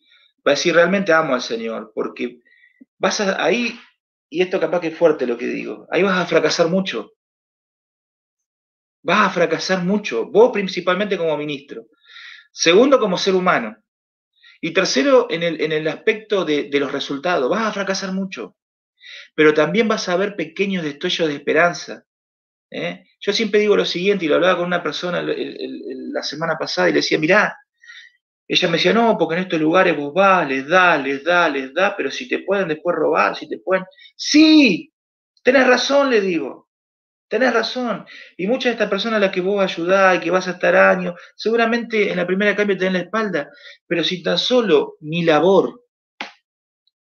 [0.45, 2.39] va a decir realmente amo al Señor, porque
[2.97, 3.79] vas a, ahí,
[4.29, 7.13] y esto capaz que es fuerte lo que digo, ahí vas a fracasar mucho.
[9.01, 11.87] Vas a fracasar mucho, vos principalmente como ministro.
[12.51, 13.77] Segundo, como ser humano.
[14.61, 18.57] Y tercero, en el, en el aspecto de, de los resultados, vas a fracasar mucho
[19.35, 22.05] pero también vas a ver pequeños destellos de esperanza.
[22.71, 23.05] ¿eh?
[23.19, 26.93] Yo siempre digo lo siguiente, y lo hablaba con una persona la semana pasada y
[26.93, 27.57] le decía, mirá,
[28.47, 31.71] ella me decía, no, porque en estos lugares vos vas, les da, les da, les
[31.73, 33.85] da, pero si te pueden después robar, si te pueden...
[34.15, 34.91] Sí,
[35.43, 36.67] tenés razón, le digo.
[37.27, 38.07] Tenés razón.
[38.37, 40.75] Y muchas de estas personas a las que vos ayudás y que vas a estar
[40.75, 43.51] años, seguramente en la primera cambio te den la espalda.
[43.85, 45.85] Pero si tan solo mi labor,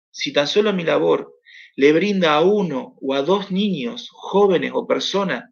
[0.10, 1.36] si tan solo mi labor
[1.80, 5.46] le brinda a uno o a dos niños, jóvenes o personas,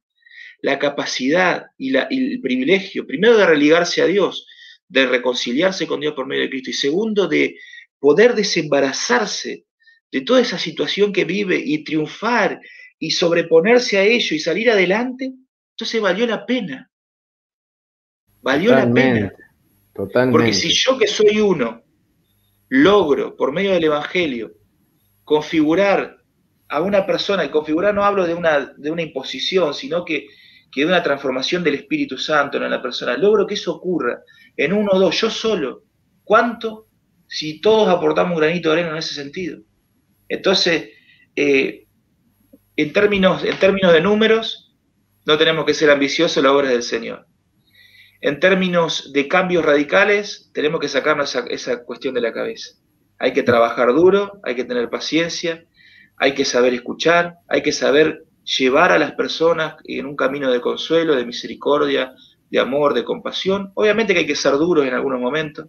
[0.62, 4.46] la capacidad y, y el privilegio, primero de religarse a Dios,
[4.90, 7.58] de reconciliarse con Dios por medio de Cristo, y segundo de
[7.98, 9.68] poder desembarazarse
[10.12, 12.60] de toda esa situación que vive y triunfar
[13.00, 15.32] y sobreponerse a ello y salir adelante,
[15.76, 16.92] entonces valió la pena.
[18.42, 19.34] Valió la pena.
[19.94, 20.38] Totalmente.
[20.38, 21.84] Porque si yo que soy uno
[22.68, 24.58] logro, por medio del Evangelio,
[25.24, 26.17] configurar
[26.70, 30.28] a una persona, y configurar no hablo de una, de una imposición, sino que,
[30.72, 34.22] que de una transformación del Espíritu Santo en la persona, logro que eso ocurra
[34.56, 35.84] en uno o dos, yo solo,
[36.24, 36.88] ¿cuánto
[37.28, 39.60] si todos aportamos un granito de arena en ese sentido?
[40.28, 40.90] Entonces,
[41.36, 41.86] eh,
[42.76, 44.76] en términos, en términos de números,
[45.26, 47.28] no tenemos que ser ambiciosos la obra del Señor.
[48.20, 52.72] En términos de cambios radicales, tenemos que sacarnos esa, esa cuestión de la cabeza.
[53.20, 55.67] Hay que trabajar duro, hay que tener paciencia,
[56.18, 60.62] hay que saber escuchar, hay que saber llevar a las personas en un camino de
[60.62, 62.14] consuelo, de misericordia,
[62.50, 63.72] de amor, de compasión.
[63.76, 65.68] Obviamente que hay que ser duros en algunos momentos.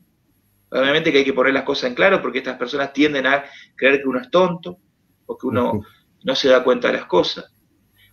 [0.71, 3.45] Obviamente que hay que poner las cosas en claro porque estas personas tienden a
[3.75, 4.79] creer que uno es tonto
[5.27, 5.83] o que uno
[6.25, 7.53] no se da cuenta de las cosas.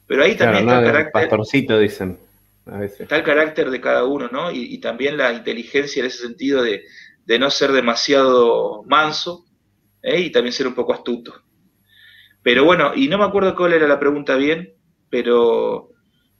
[0.07, 1.11] Pero ahí también está el carácter.
[1.11, 2.19] Pastorcito, dicen.
[2.99, 4.51] Está el carácter de cada uno, ¿no?
[4.51, 6.83] Y, también la inteligencia en ese sentido de,
[7.39, 9.45] no ser demasiado manso
[10.01, 10.21] ¿eh?
[10.21, 11.44] y también ser un poco astuto.
[12.45, 14.75] Pero bueno, y no me acuerdo cuál era la pregunta bien,
[15.09, 15.89] pero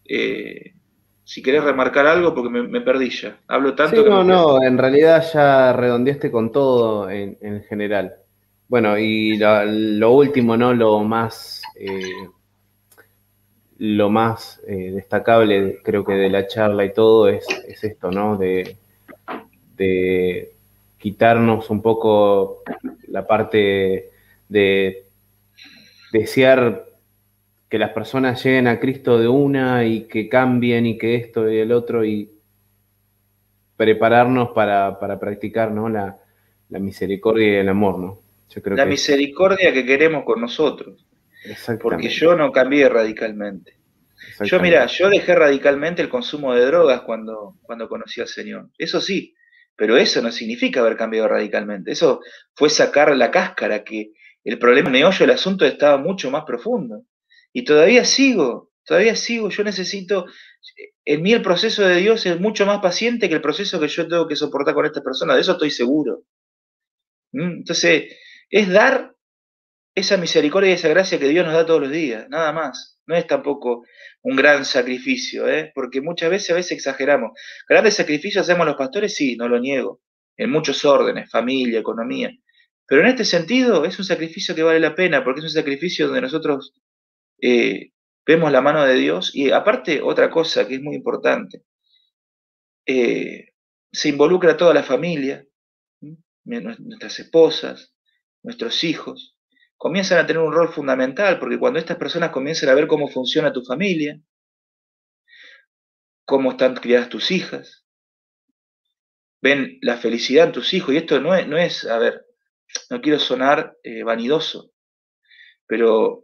[0.08, 0.76] eh,
[1.24, 3.40] si querés remarcar algo, porque me, perdí ya.
[3.48, 8.18] Hablo tanto sí, No, no, en realidad ya redondeaste con todo en, en general.
[8.68, 10.76] Bueno, y lo, último, ¿no?
[10.76, 12.28] Lo más, eh,
[13.80, 17.48] lo más eh, destacable, creo que de la charla y todo, es,
[17.82, 18.38] esto, ¿no?
[18.38, 18.78] De,
[21.00, 22.62] quitarnos un poco
[23.08, 24.12] la parte
[24.48, 25.05] de
[26.20, 26.86] desear
[27.70, 31.58] que las personas lleguen a Cristo de una y que cambien y que esto y
[31.58, 32.32] el otro y
[33.76, 35.90] prepararnos para, practicar ¿no?
[35.90, 36.18] la,
[36.70, 38.22] la misericordia y el amor, ¿no?
[38.64, 41.06] la misericordia que queremos con nosotros.
[41.82, 43.76] Porque yo no cambié radicalmente.
[44.44, 48.70] Yo, mira, yo dejé radicalmente el consumo de drogas cuando, cuando conocí al Señor.
[48.78, 49.36] Eso sí,
[49.76, 51.92] pero eso no significa haber cambiado radicalmente.
[51.92, 52.22] Eso
[52.54, 54.14] fue sacar la cáscara, que
[54.46, 57.04] el problema meollo del asunto estaba mucho más profundo.
[57.52, 59.50] Y todavía sigo, todavía sigo.
[59.50, 60.26] Yo necesito,
[61.04, 64.08] en mí el proceso de Dios es mucho más paciente que el proceso que yo
[64.08, 65.34] tengo que soportar con esta persona.
[65.34, 66.24] De eso estoy seguro.
[67.32, 67.58] ¿Mm?
[67.60, 68.16] Entonces,
[68.50, 69.16] es dar
[69.96, 73.00] esa misericordia y esa gracia que Dios nos da todos los días, nada más.
[73.08, 73.84] No es tampoco
[74.22, 75.72] un gran sacrificio, ¿eh?
[75.74, 77.32] porque muchas veces a veces exageramos.
[77.68, 80.02] Grandes sacrificios hacemos los pastores, sí, no lo niego,
[80.38, 82.32] en muchos órdenes, familia, economía.
[82.88, 86.08] Pero en este sentido es un sacrificio que vale la pena, porque es un sacrificio
[86.08, 86.74] donde nosotros
[87.42, 87.92] eh,
[88.26, 89.32] vemos la mano de Dios.
[89.36, 91.64] Y aparte otra cosa que es muy importante,
[92.86, 93.54] eh,
[93.92, 95.46] se involucra toda la familia,
[96.44, 97.94] nuestras esposas,
[98.44, 99.36] nuestros hijos,
[99.78, 103.52] comienzan a tener un rol fundamental, porque cuando estas personas comienzan a ver cómo funciona
[103.52, 104.20] tu familia,
[106.26, 107.86] cómo están criadas tus hijas,
[109.42, 112.25] ven la felicidad en tus hijos, y esto no es, no es a ver,
[112.90, 114.72] no quiero sonar eh, vanidoso,
[115.68, 116.24] pero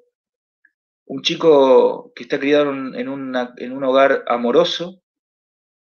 [1.05, 5.01] un chico que está criado en, en un hogar amoroso,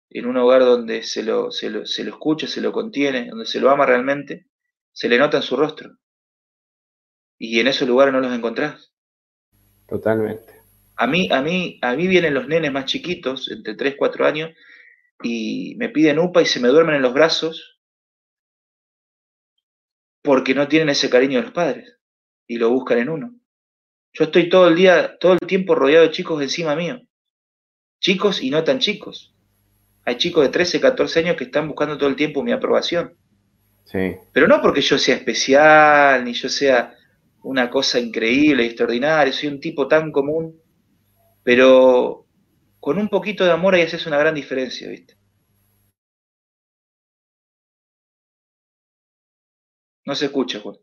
[0.09, 3.45] en un hogar donde se lo, se lo, se lo escucha, se lo contiene, donde
[3.45, 4.47] se lo ama realmente,
[4.91, 5.97] se le nota en su rostro
[7.43, 8.93] y en esos lugares no los encontrás.
[9.87, 10.61] Totalmente.
[10.95, 14.51] A mí, a mí, a mí vienen los nenes más chiquitos, entre 3, 4 años,
[15.23, 17.80] y me piden upa y se me duermen en los brazos
[20.21, 21.97] porque no tienen ese cariño de los padres
[22.47, 23.35] y lo buscan en uno.
[24.13, 27.01] Yo estoy todo el día, todo el tiempo rodeado de chicos encima mío.
[27.99, 29.33] Chicos y no tan chicos.
[30.05, 33.15] Hay chicos de 13, 14 años que están buscando todo el tiempo mi aprobación.
[33.85, 34.15] Sí.
[34.33, 36.95] Pero no porque yo sea especial, ni yo sea
[37.43, 40.59] una cosa increíble y extraordinaria, soy un tipo tan común,
[41.43, 42.27] pero
[42.79, 45.15] con un poquito de amor ahí haces una gran diferencia, ¿viste?
[50.05, 50.77] No se escucha, Juan.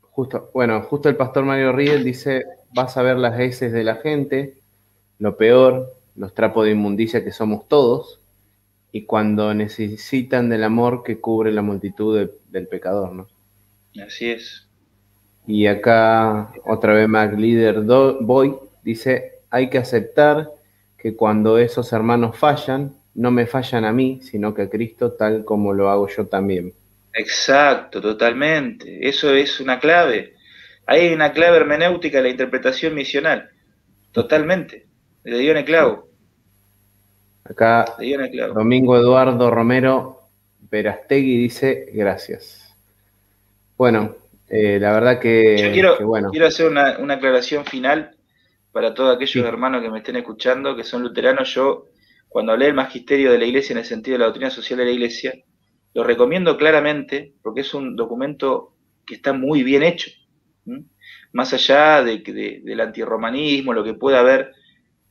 [0.00, 2.44] Justo, bueno, justo el pastor Mario Riel dice,
[2.74, 4.60] vas a ver las heces de la gente,
[5.18, 8.20] lo peor, los trapos de inmundicia que somos todos,
[8.90, 13.28] y cuando necesitan del amor que cubre la multitud del pecador, ¿no?
[14.04, 14.66] Así es.
[15.46, 17.82] Y acá otra vez Mac Leader
[18.20, 20.50] Boy dice, hay que aceptar
[20.96, 25.44] que cuando esos hermanos fallan, no me fallan a mí, sino que a Cristo tal
[25.44, 26.74] como lo hago yo también.
[27.14, 29.08] Exacto, totalmente.
[29.08, 30.34] Eso es una clave.
[30.86, 33.50] Hay una clave hermenéutica de la interpretación misional.
[34.12, 34.86] Totalmente.
[35.24, 36.08] Le dio en el clavo.
[37.44, 37.96] Acá,
[38.54, 40.28] Domingo Eduardo Romero
[40.70, 42.76] Verastegui dice gracias.
[43.76, 44.16] Bueno,
[44.48, 46.30] eh, la verdad que, quiero, bueno.
[46.30, 48.16] quiero hacer una, aclaración final
[48.72, 51.54] para todos aquellos hermanos que me estén escuchando, que son luteranos.
[51.54, 51.86] Yo,
[52.28, 54.84] cuando hablé del magisterio de la iglesia en el sentido de la doctrina social de
[54.84, 55.34] la iglesia,
[55.94, 58.74] lo recomiendo claramente porque es un documento
[59.06, 60.10] que está muy bien hecho.
[61.32, 64.52] Más allá de, de, del antirromanismo, lo que pueda haber,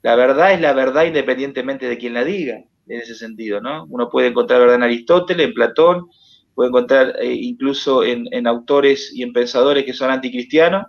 [0.03, 3.85] la verdad es la verdad independientemente de quien la diga, en ese sentido, ¿no?
[3.89, 6.09] Uno puede encontrar verdad en Aristóteles, en Platón,
[6.53, 10.87] puede encontrar eh, incluso en, autores y en pensadores que son anticristianos.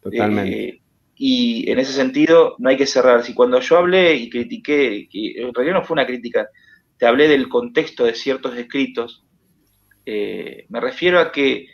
[0.00, 0.68] Totalmente.
[0.68, 0.82] Eh,
[1.16, 3.22] y en ese sentido no hay que cerrar.
[3.22, 6.48] Si cuando yo hablé y critiqué, que en realidad no fue una crítica,
[6.98, 9.24] te hablé del contexto de ciertos escritos,
[10.04, 11.68] eh, me refiero a que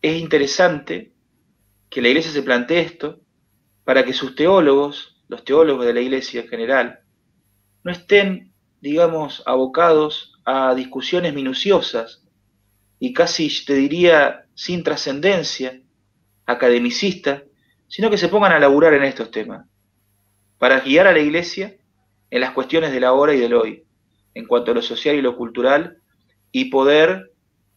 [0.00, 1.12] es interesante
[1.88, 3.20] que la iglesia se plantee esto
[3.84, 7.00] para que sus teólogos, los teólogos de la iglesia en general,
[7.84, 12.24] no estén, digamos, abocados a discusiones minuciosas
[12.98, 15.80] y casi, te diría, sin trascendencia
[16.46, 17.44] academicista,
[17.88, 19.66] sino que se pongan a laburar en estos temas,
[20.58, 21.76] para guiar a la iglesia
[22.32, 23.84] en las cuestiones de la hora y del hoy,
[24.32, 25.98] en cuanto a lo social y lo cultural,
[26.50, 27.30] y poder,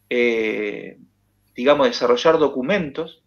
[0.10, 0.98] eh,
[1.54, 3.22] digamos, desarrollar documentos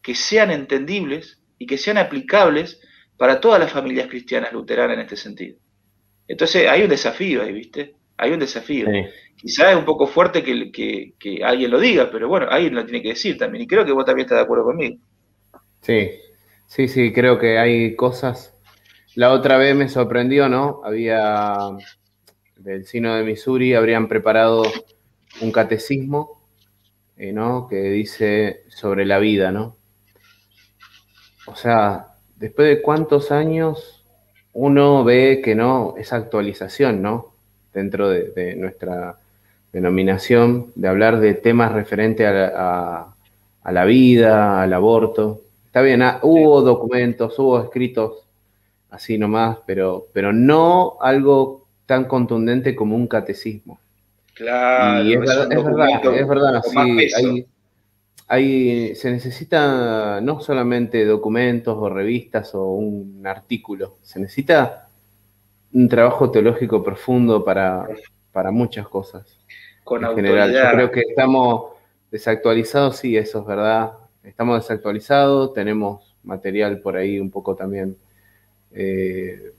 [0.00, 2.80] que sean entendibles y que sean aplicables
[3.16, 5.58] para todas las familias cristianas luteranas en este sentido.
[6.28, 7.96] Entonces hay un desafío ahí, ¿viste?
[8.16, 8.86] Hay un desafío.
[9.34, 13.08] Quizás es un poco fuerte que, alguien lo diga, pero bueno, alguien lo tiene que
[13.08, 13.64] decir también.
[13.64, 14.96] Y creo que vos también estás de acuerdo conmigo.
[15.80, 16.10] Sí,
[16.68, 18.54] sí, sí, creo que hay cosas.
[19.18, 20.80] La otra vez me sorprendió, ¿no?
[20.84, 21.56] Había
[22.54, 24.62] del Sino de Missouri, habrían preparado
[25.40, 26.40] un catecismo,
[27.16, 27.66] eh, ¿no?
[27.66, 29.76] Que dice sobre la vida, ¿no?
[31.48, 34.04] O sea, después de cuántos años
[34.52, 37.34] uno ve que no, esa actualización, ¿no?
[37.74, 39.18] dentro de, nuestra
[39.72, 43.16] denominación, de hablar de temas referentes a,
[43.64, 45.40] la vida, al aborto.
[45.66, 48.27] Está bien, ah, hubo documentos, hubo escritos
[48.98, 53.80] así nomás, pero, pero no algo tan contundente como un catecismo.
[54.34, 55.52] Claro, y es, verdad,
[56.14, 57.46] es verdad, sí,
[58.28, 64.88] hay, se necesita no solamente documentos o revistas o un artículo, se necesita
[65.72, 67.88] un trabajo teológico profundo para,
[68.32, 69.38] para muchas cosas.
[69.82, 71.72] Con en general, yo creo que estamos
[72.10, 73.92] desactualizados, sí, eso es verdad.
[74.22, 77.96] Estamos desactualizados, tenemos material por ahí un poco también
[78.72, 79.52] eh,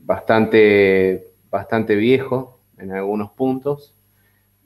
[0.00, 3.94] bastante, bastante viejo en algunos puntos.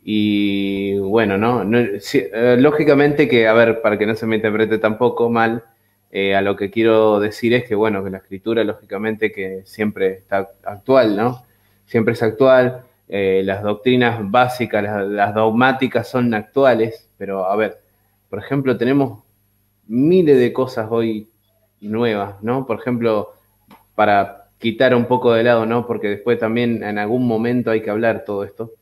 [0.03, 1.63] Y bueno, ¿no?
[1.63, 5.65] eh, lógicamente que, a ver, para que no se me interprete tampoco mal,
[6.13, 10.13] eh, a lo que quiero decir es que, bueno, que la escritura, lógicamente, que siempre
[10.13, 11.45] está actual, ¿no?
[11.87, 12.85] Siempre es actual.
[13.09, 17.81] Las doctrinas básicas, las, dogmáticas son actuales, pero a ver,
[18.29, 19.23] por ejemplo, tenemos
[19.87, 21.29] miles de cosas hoy
[21.81, 22.67] nuevas, ¿no?
[22.67, 23.35] Por ejemplo,
[23.97, 25.87] para quitar un poco de lado, ¿no?
[25.87, 28.75] Porque después también en algún momento hay que hablar todo esto.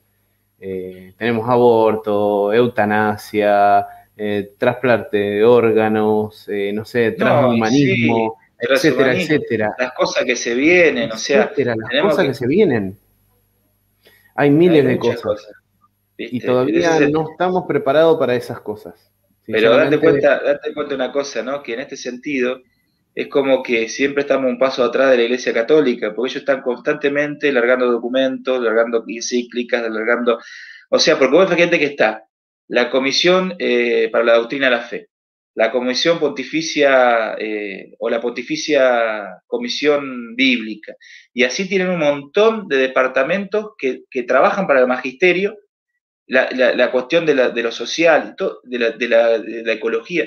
[0.61, 3.87] Eh, tenemos aborto, eutanasia,
[4.17, 9.75] eh, trasplante de órganos, eh, no sé, transhumanismo, etcétera, etcétera.
[9.79, 11.51] Las cosas que se vienen, o sea.
[11.57, 12.35] las cosas que...
[12.35, 12.99] se vienen.
[14.35, 15.47] Hay miles de cosas.
[16.17, 18.95] y todavía no estamos preparados para esas cosas.
[19.47, 21.63] Pero date cuenta, date cuenta una cosa, ¿no?
[21.63, 22.61] Que en este sentido
[23.15, 26.63] es como que siempre estamos un paso atrás de la Iglesia Católica, porque ellos están
[26.63, 30.41] constantemente largando documentos, largando encíclicas, largando.
[30.91, 32.25] O sea, porque vos gente que está
[32.69, 35.09] la Comisión eh, para la Doctrina de la Fe,
[35.55, 40.97] la Comisión Pontificia eh, o la Pontificia Comisión Bíblica.
[41.33, 45.57] Y así tienen un montón de departamentos que, trabajan para el magisterio,
[46.27, 48.35] la, cuestión de, lo social,
[48.65, 50.27] de, la, ecología.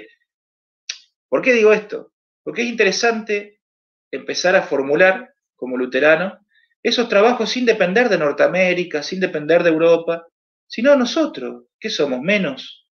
[1.27, 2.13] ¿Por qué digo esto?
[2.47, 3.59] Porque es interesante
[4.09, 6.39] empezar a formular, como luterano,
[6.81, 10.27] esos trabajos sin depender de Norteamérica, sin depender de Europa,
[10.65, 11.65] sino nosotros.
[11.77, 12.87] ¿Qué somos menos?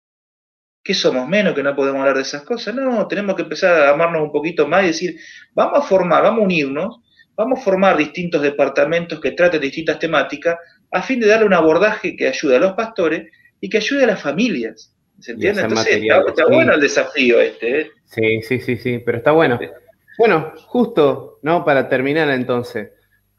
[0.85, 2.75] ¿Qué somos menos que no podemos hablar de esas cosas?
[2.75, 5.17] No, tenemos que empezar a amarnos un poquito más y decir,
[5.55, 7.01] vamos a formar, vamos a unirnos,
[7.35, 10.59] vamos a formar distintos departamentos que traten distintas temáticas
[10.93, 14.09] a fin de darle un abordaje que ayude a los pastores y que ayude a
[14.09, 14.95] las familias.
[15.21, 15.63] ¿Se entiende?
[15.63, 17.81] Entonces, está, bueno el desafío este.
[17.81, 17.91] ¿eh?
[18.05, 19.59] Sí, sí, sí, sí, pero está bueno.
[20.19, 21.65] Bueno, justo, ¿no?
[21.65, 22.91] Para terminar entonces,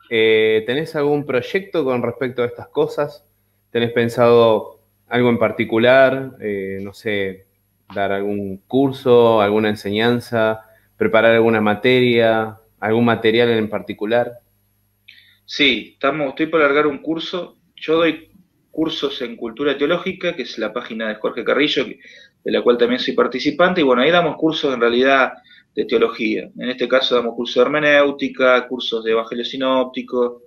[0.09, 3.25] eh, ¿tenés algún proyecto con respecto a estas cosas?
[3.71, 6.33] ¿Tenés pensado algo en particular?
[6.39, 7.45] Eh, no sé,
[7.93, 10.65] dar algún curso, alguna enseñanza,
[10.97, 14.39] preparar alguna materia, algún material en particular.
[15.45, 17.57] Sí, estamos, estoy por largar un curso.
[17.75, 18.31] Yo doy
[18.77, 22.99] cursos en cultura teológica, que es la página de Jorge Carrillo, de la cual también
[22.99, 25.33] soy participante, y bueno, ahí damos cursos en realidad
[25.73, 26.47] de teología.
[26.59, 30.43] En este caso damos cursos de hermenéutica, cursos de evangelio sinóptico,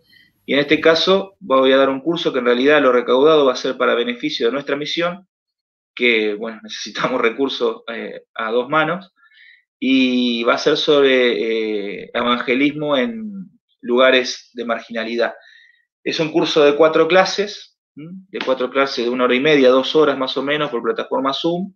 [0.46, 3.54] y en este caso voy a dar un curso que en realidad lo recaudado va
[3.54, 5.26] a ser para beneficio de nuestra misión,
[5.92, 9.12] que, bueno, necesitamos recursos eh, a dos manos,
[9.80, 13.50] y va a ser sobre eh, evangelismo en
[13.80, 15.34] lugares de marginalidad.
[16.04, 19.94] Es un curso de cuatro clases, de cuatro clases de una hora y media, dos
[19.96, 21.74] horas más o menos por plataforma Zoom,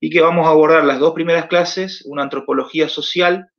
[0.00, 3.50] y que vamos a abordar las dos primeras clases, una antropología social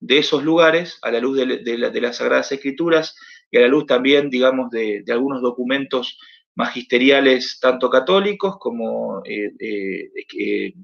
[0.00, 3.16] de esos lugares, a la luz de, las Sagradas Escrituras
[3.50, 6.18] y a la luz también, digamos, de, algunos documentos
[6.54, 10.74] magisteriales, tanto católicos como eh, eh,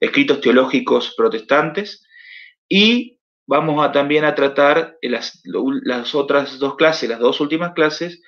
[0.00, 2.04] escritos teológicos protestantes,
[2.68, 8.20] y vamos a también a tratar las, las otras dos clases, las dos últimas clases,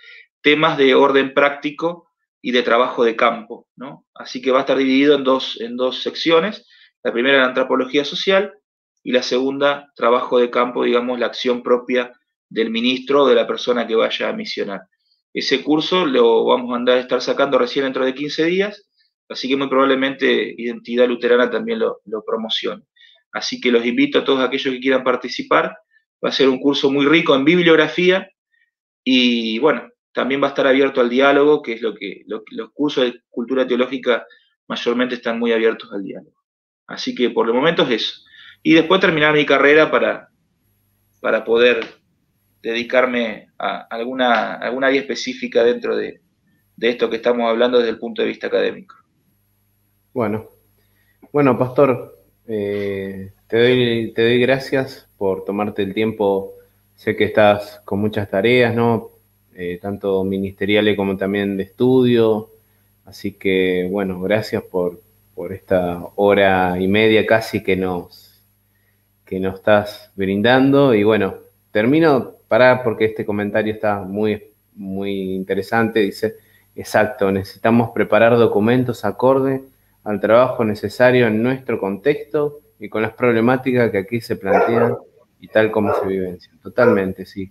[0.43, 2.09] temas de orden práctico
[2.41, 4.07] y de trabajo de campo, ¿no?
[4.15, 6.67] Así que va a estar dividido en dos, en dos secciones.
[7.03, 8.59] La primera, la antropología social,
[9.03, 12.13] y la segunda, trabajo de campo, digamos, la acción propia
[12.49, 14.83] del ministro o de la persona que vaya a misionar.
[15.33, 18.87] Ese curso lo vamos a andar a estar sacando recién dentro de 15 días,
[19.29, 22.83] así que muy probablemente Identidad Luterana también lo, lo promocione.
[23.33, 25.77] Así que los invito a todos aquellos que quieran participar.
[26.25, 28.29] Va a ser un curso muy rico en bibliografía
[29.05, 33.05] y bueno, también va a estar abierto al diálogo, que es lo que los cursos
[33.05, 34.27] de cultura teológica
[34.67, 36.37] mayormente están muy abiertos al diálogo.
[36.87, 38.23] Así que por el momento es eso.
[38.63, 40.31] Y después terminar mi carrera para,
[41.21, 41.85] para poder
[42.63, 46.21] dedicarme a alguna, alguna área específica dentro de,
[46.81, 48.95] esto que estamos hablando desde el punto de vista académico.
[50.13, 50.49] Bueno,
[51.33, 56.55] bueno, Pastor, eh, te, doy, te doy gracias por tomarte el tiempo.
[56.95, 59.18] Sé que estás con muchas tareas, ¿no?
[59.61, 62.51] Eh, tanto ministeriales como también de estudio.
[63.05, 65.01] Así que, bueno, gracias por,
[65.35, 68.41] por esta hora y media casi que nos,
[69.25, 70.95] que nos estás brindando.
[70.95, 71.39] Y bueno,
[71.73, 74.45] termino para porque este comentario está muy,
[74.77, 75.99] muy interesante.
[76.01, 76.37] Dice,
[76.77, 79.65] exacto, necesitamos preparar documentos acorde
[80.05, 84.99] al trabajo necesario en nuestro contexto y con las problemáticas que aquí se plantean
[85.41, 86.61] y tal como se vivencian.
[86.61, 87.51] Totalmente, sí.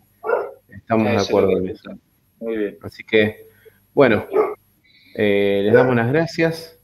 [0.77, 1.91] Estamos de acuerdo en eso.
[2.39, 2.77] Muy bien.
[2.81, 3.49] Así que,
[3.93, 4.27] bueno,
[5.15, 6.79] eh, les damos las gracias.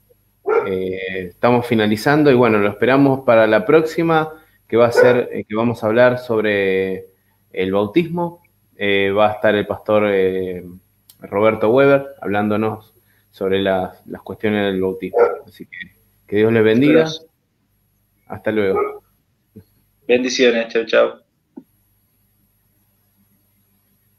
[0.66, 4.32] Eh, estamos finalizando y bueno, lo esperamos para la próxima,
[4.68, 7.06] que va a ser, eh, que vamos a hablar sobre
[7.52, 8.42] el bautismo.
[8.78, 10.02] va a estar el pastor
[11.20, 12.94] Roberto Weber hablándonos
[13.30, 15.18] sobre las, las cuestiones del bautismo.
[15.46, 17.06] Así que que Dios les bendiga.
[18.26, 19.02] Hasta luego.
[20.06, 21.23] Bendiciones, chao, chao.